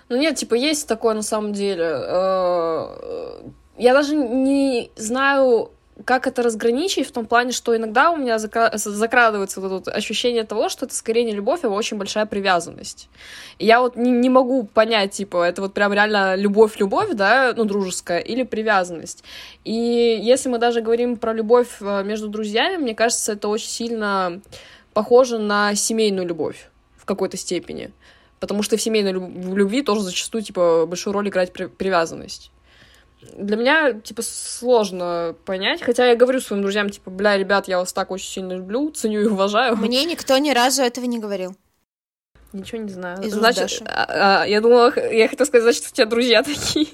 [0.08, 1.84] Ну нет, типа, есть такое на самом деле.
[1.84, 3.42] Э,
[3.76, 5.72] я даже не знаю,
[6.04, 8.72] как это разграничить в том плане, что иногда у меня закра...
[8.76, 13.10] закрадывается вот это ощущение того, что это скорее не любовь, а очень большая привязанность.
[13.60, 17.64] И я вот не, не могу понять, типа, это вот прям реально любовь-любовь, да, ну,
[17.64, 19.24] дружеская, или привязанность.
[19.64, 19.72] И
[20.22, 24.42] если мы даже говорим про любовь э, между друзьями, мне кажется, это очень сильно
[24.96, 27.92] похоже на семейную любовь в какой-то степени.
[28.40, 32.52] Потому что в семейной любви тоже зачастую, типа, большую роль играет привязанность
[33.34, 35.82] для меня, типа, сложно понять.
[35.82, 39.22] Хотя я говорю своим друзьям, типа, бля, ребят, я вас так очень сильно люблю, ценю
[39.22, 39.76] и уважаю.
[39.78, 41.56] Мне никто ни разу этого не говорил.
[42.54, 43.22] Ничего не знаю.
[43.24, 46.88] Из значит, а, а, я думала, я хотела сказать, значит, у тебя друзья такие.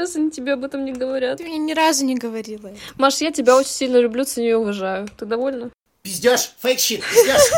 [0.00, 1.36] Раз они тебе об этом не говорят.
[1.36, 2.72] Ты мне ни разу не говорила.
[2.96, 5.06] Маш, я тебя очень сильно люблю, ценю и уважаю.
[5.18, 5.70] Ты довольна?
[6.00, 7.52] Пиздешь, фейк-щит, пиздешь.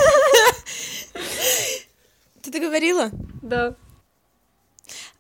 [2.43, 3.11] Ты договорила?
[3.43, 3.76] Да.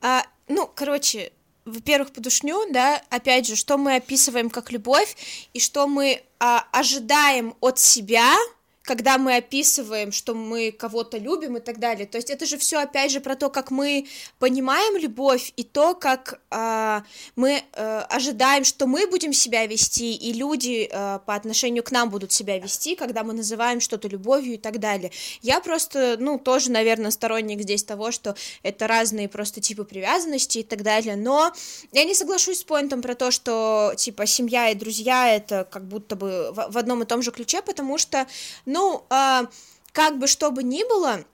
[0.00, 1.30] А, ну, короче,
[1.64, 5.16] во-первых, подушню, да, опять же, что мы описываем как любовь
[5.52, 8.34] и что мы а, ожидаем от себя,
[8.82, 12.06] когда мы описываем, что мы кого-то любим и так далее.
[12.06, 14.06] То есть это же все опять же про то, как мы
[14.38, 17.00] понимаем любовь и то, как э,
[17.36, 22.10] мы э, ожидаем, что мы будем себя вести, и люди э, по отношению к нам
[22.10, 25.12] будут себя вести, когда мы называем что-то любовью и так далее.
[25.42, 30.62] Я просто, ну, тоже, наверное, сторонник здесь того, что это разные просто типы привязанности и
[30.64, 31.52] так далее, но
[31.92, 36.16] я не соглашусь с поинтом про то, что, типа, семья и друзья это как будто
[36.16, 38.26] бы в, в одном и том же ключе, потому что,
[38.72, 39.46] ну, э,
[39.92, 41.24] как бы что бы ни было,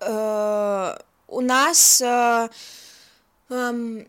[0.00, 0.98] э,
[1.28, 2.48] у нас, э,
[3.50, 4.04] э,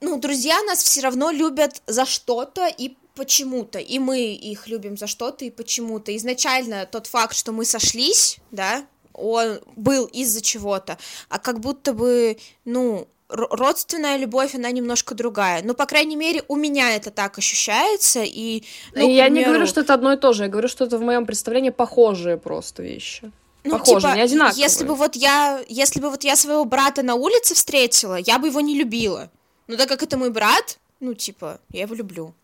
[0.00, 5.06] ну, друзья нас все равно любят за что-то и почему-то, и мы их любим за
[5.06, 6.16] что-то и почему-то.
[6.16, 10.98] Изначально тот факт, что мы сошлись, да, он был из-за чего-то,
[11.28, 15.62] а как будто бы, ну, родственная любовь, она немножко другая.
[15.64, 18.62] Ну, по крайней мере, у меня это так ощущается, и...
[18.94, 19.34] Ну, я примеру...
[19.34, 21.70] не говорю, что это одно и то же, я говорю, что это в моем представлении
[21.70, 23.32] похожие просто вещи.
[23.64, 24.62] Ну, Похоже, типа, не одинаковые.
[24.62, 28.48] Если бы вот я, если бы вот я своего брата на улице встретила, я бы
[28.48, 29.30] его не любила.
[29.68, 32.34] Но так как это мой брат, ну, типа, я его люблю.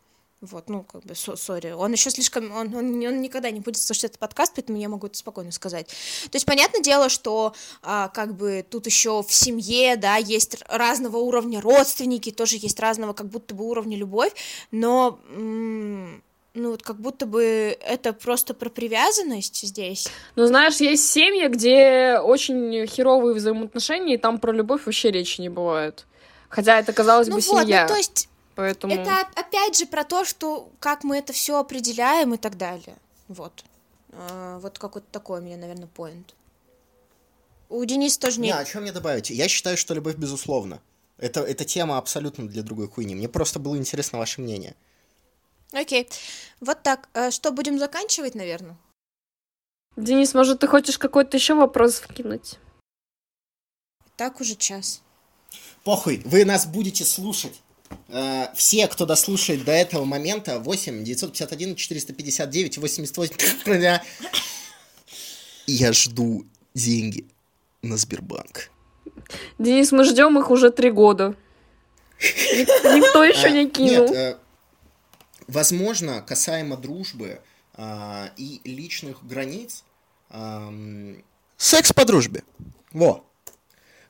[0.41, 1.72] Вот, ну, как бы, сори.
[1.72, 2.53] Он еще слишком...
[2.53, 5.89] Он, он, он никогда не будет слушать этот подкаст, поэтому я могу это спокойно сказать.
[5.89, 11.16] То есть, понятное дело, что, а, как бы, тут еще в семье, да, есть разного
[11.16, 14.32] уровня родственники, тоже есть разного, как будто бы, уровня любовь,
[14.70, 15.18] но...
[15.30, 16.22] М-
[16.55, 20.09] ну вот как будто бы это просто про привязанность здесь.
[20.34, 25.51] Ну, знаешь, есть семьи, где очень херовые взаимоотношения, и там про любовь вообще речи не
[25.51, 26.07] бывает.
[26.49, 27.82] Хотя это, казалось ну бы, вот, семья.
[27.82, 28.28] Ну, то есть
[28.59, 28.93] Поэтому...
[28.93, 32.97] Это опять же про то, что как мы это все определяем и так далее.
[33.29, 33.65] Вот.
[34.11, 36.35] А, вот какой-то такой у меня, наверное, поинт.
[37.69, 38.53] У Дениса тоже нет.
[38.53, 39.31] Не, а что мне добавить?
[39.31, 40.83] Я считаю, что любовь безусловно.
[41.19, 43.15] Это, это тема абсолютно для другой хуйни.
[43.15, 44.75] Мне просто было интересно ваше мнение.
[45.71, 46.09] Окей.
[46.59, 47.09] Вот так.
[47.15, 48.77] А что, будем заканчивать, наверное?
[49.95, 52.59] Денис, может, ты хочешь какой-то еще вопрос вкинуть?
[54.17, 55.01] Так уже час.
[55.85, 57.63] Похуй, вы нас будете слушать.
[58.09, 63.99] Э, все, кто дослушает до этого момента, 8 951 459 88.
[65.66, 67.26] Я жду деньги
[67.82, 68.70] на Сбербанк.
[69.59, 71.34] Денис, мы ждем их уже три года.
[72.20, 74.09] Никто еще не кинул.
[74.09, 74.36] Нет, э,
[75.47, 77.41] возможно, касаемо дружбы
[77.76, 79.84] э, и личных границ,
[81.57, 82.43] секс по дружбе.
[82.93, 83.24] Во.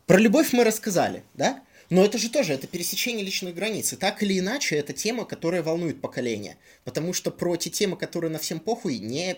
[0.07, 1.63] Про любовь мы рассказали, да?
[1.91, 3.93] Но это же тоже, это пересечение личных границ.
[3.93, 6.57] И так или иначе, это тема, которая волнует поколение.
[6.85, 9.37] Потому что про те темы, которые на всем похуй, не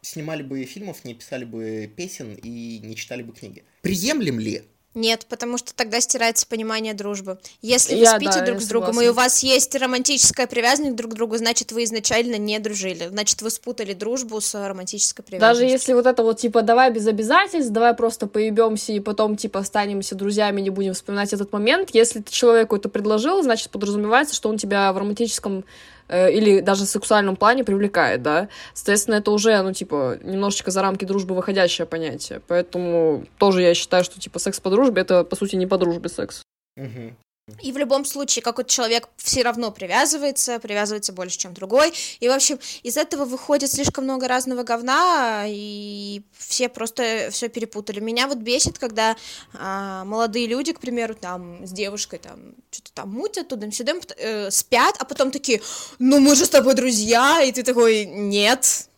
[0.00, 3.64] снимали бы фильмов, не писали бы песен и не читали бы книги.
[3.82, 4.62] Приемлем ли
[4.94, 7.38] нет, потому что тогда стирается понимание дружбы.
[7.62, 11.12] Если вы я, спите да, друг с другом, и у вас есть романтическая привязанность друг
[11.12, 13.08] к другу, значит, вы изначально не дружили.
[13.08, 15.66] Значит, вы спутали дружбу с романтической привязанностью.
[15.66, 19.60] Даже если вот это вот, типа, давай без обязательств, давай просто поебемся и потом, типа,
[19.60, 21.90] останемся друзьями, не будем вспоминать этот момент.
[21.94, 25.64] Если ты человеку это предложил, значит, подразумевается, что он тебя в романтическом
[26.08, 31.04] или даже в сексуальном плане привлекает, да, соответственно, это уже, ну, типа, немножечко за рамки
[31.04, 35.56] дружбы выходящее понятие, поэтому тоже я считаю, что, типа, секс по дружбе— это, по сути,
[35.56, 36.42] не по дружбе секс.
[36.76, 37.14] Угу.
[37.60, 41.92] И в любом случае какой-то человек все равно привязывается, привязывается больше, чем другой.
[42.20, 47.98] И, в общем, из этого выходит слишком много разного говна, и все просто все перепутали.
[47.98, 49.16] Меня вот бесит, когда
[49.54, 54.94] а, молодые люди, к примеру, там, с девушкой там что-то там мутят туда-сюда, э, спят,
[55.00, 55.62] а потом такие,
[55.98, 58.88] ну мы же с тобой друзья, и ты такой, нет,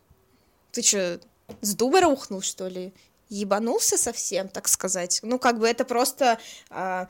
[0.70, 1.18] ты что,
[1.62, 2.92] с дуба рухнул, что ли?
[3.30, 5.20] Ебанулся совсем, так сказать.
[5.22, 6.38] Ну, как бы это просто...
[6.68, 7.08] А,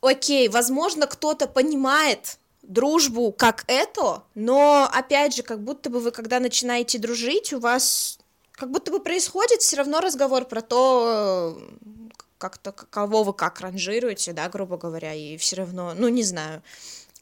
[0.00, 6.40] окей, возможно, кто-то понимает дружбу как это, но, опять же, как будто бы вы, когда
[6.40, 8.18] начинаете дружить, у вас
[8.52, 11.58] как будто бы происходит все равно разговор про то,
[12.38, 16.62] как-то кого вы как ранжируете, да, грубо говоря, и все равно, ну, не знаю,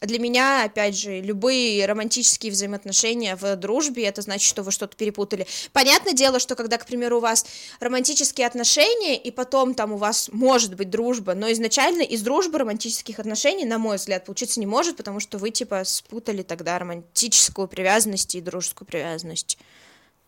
[0.00, 5.46] для меня, опять же, любые романтические взаимоотношения в дружбе, это значит, что вы что-то перепутали.
[5.72, 7.46] Понятное дело, что когда, к примеру, у вас
[7.80, 13.18] романтические отношения, и потом там у вас может быть дружба, но изначально из дружбы романтических
[13.18, 18.34] отношений, на мой взгляд, получиться не может, потому что вы, типа, спутали тогда романтическую привязанность
[18.34, 19.58] и дружескую привязанность.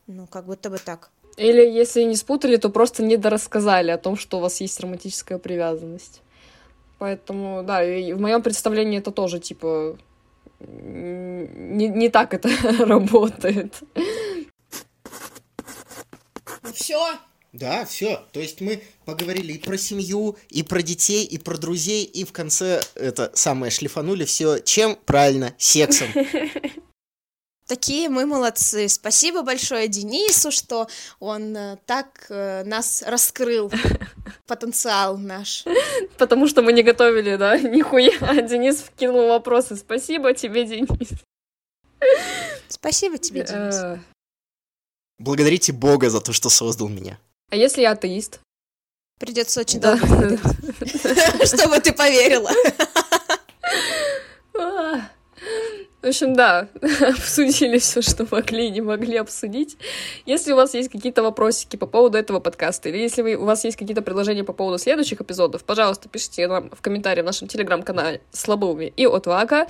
[0.07, 1.11] Ну, как будто бы так.
[1.37, 6.21] Или если не спутали, то просто недорассказали о том, что у вас есть романтическая привязанность.
[7.01, 9.97] Поэтому, да, и в моем представлении это тоже, типа,
[10.61, 12.51] не, не так это
[12.85, 13.81] работает.
[16.63, 17.19] Ну все.
[17.55, 18.23] Да, все.
[18.33, 22.33] То есть мы поговорили и про семью, и про детей, и про друзей, и в
[22.33, 24.99] конце это самое шлифанули все чем?
[25.07, 26.09] Правильно, сексом.
[27.71, 28.89] Такие мы молодцы.
[28.89, 30.89] Спасибо большое Денису, что
[31.21, 33.71] он э, так э, нас раскрыл,
[34.49, 35.63] потенциал наш.
[36.19, 38.43] Потому что мы не готовили, да, нихуя.
[38.43, 39.77] Денис вкинул вопросы.
[39.77, 40.89] Спасибо тебе, Денис.
[42.67, 43.77] Спасибо тебе, Денис.
[43.77, 43.99] Э.
[45.21, 47.21] Благодарите Бога за то, что создал меня.
[47.51, 48.41] А если я атеист?
[49.21, 50.01] Придется очень долго,
[51.47, 52.51] чтобы ты поверила.
[56.03, 56.69] В общем, да,
[57.03, 59.77] обсудили все, что могли и не могли обсудить.
[60.25, 63.65] Если у вас есть какие-то вопросики по поводу этого подкаста, или если вы, у вас
[63.65, 68.23] есть какие-то предложения по поводу следующих эпизодов, пожалуйста, пишите нам в комментарии в нашем телеграм-канале
[68.33, 69.67] Слабоуми и Отвага.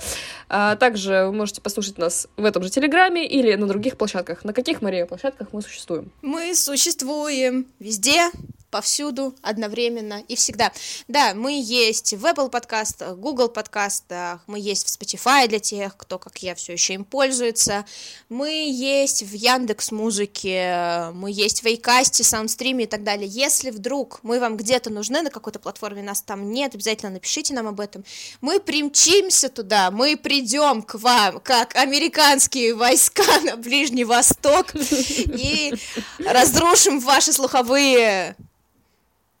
[0.47, 4.45] А также вы можете послушать нас в этом же телеграме или на других площадках.
[4.45, 6.11] На каких, Мария, площадках мы существуем?
[6.21, 8.31] Мы существуем везде,
[8.71, 10.71] повсюду, одновременно и всегда.
[11.07, 16.17] Да, мы есть в Apple подкастах, Google подкастах, мы есть в Spotify для тех, кто,
[16.17, 17.85] как я, все еще им пользуется,
[18.29, 23.27] мы есть в Яндекс Музыке, мы есть в Вейкасте, Саундстриме и так далее.
[23.27, 27.67] Если вдруг мы вам где-то нужны на какой-то платформе, нас там нет, обязательно напишите нам
[27.67, 28.03] об этом.
[28.39, 35.73] Мы примчимся туда, мы придем к вам, как американские войска на Ближний Восток и
[36.19, 38.35] разрушим ваши слуховые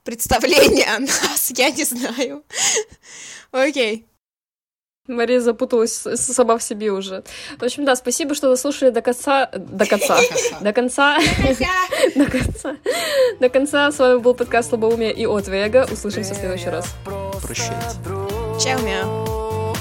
[0.03, 2.43] представление о нас, я не знаю.
[3.51, 4.05] Окей.
[5.07, 7.23] Мария запуталась сама в себе уже.
[7.57, 9.47] В общем, да, спасибо, что дослушали до конца.
[9.47, 10.19] До конца.
[10.61, 11.19] До конца.
[12.15, 12.75] До конца.
[13.39, 13.91] До конца.
[13.91, 15.87] С вами был подкаст Слабоумия и от Вега.
[15.91, 16.85] Услышимся в следующий раз.
[17.41, 17.97] Прощайте.
[18.63, 19.75] Чао, мяу.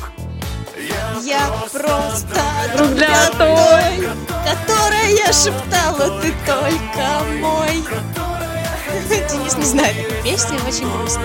[1.22, 2.42] Я просто
[2.76, 4.08] друг для той,
[4.44, 8.29] которая шептала, ты только мой.
[9.30, 11.22] Денис не знает эту песню, очень грустно.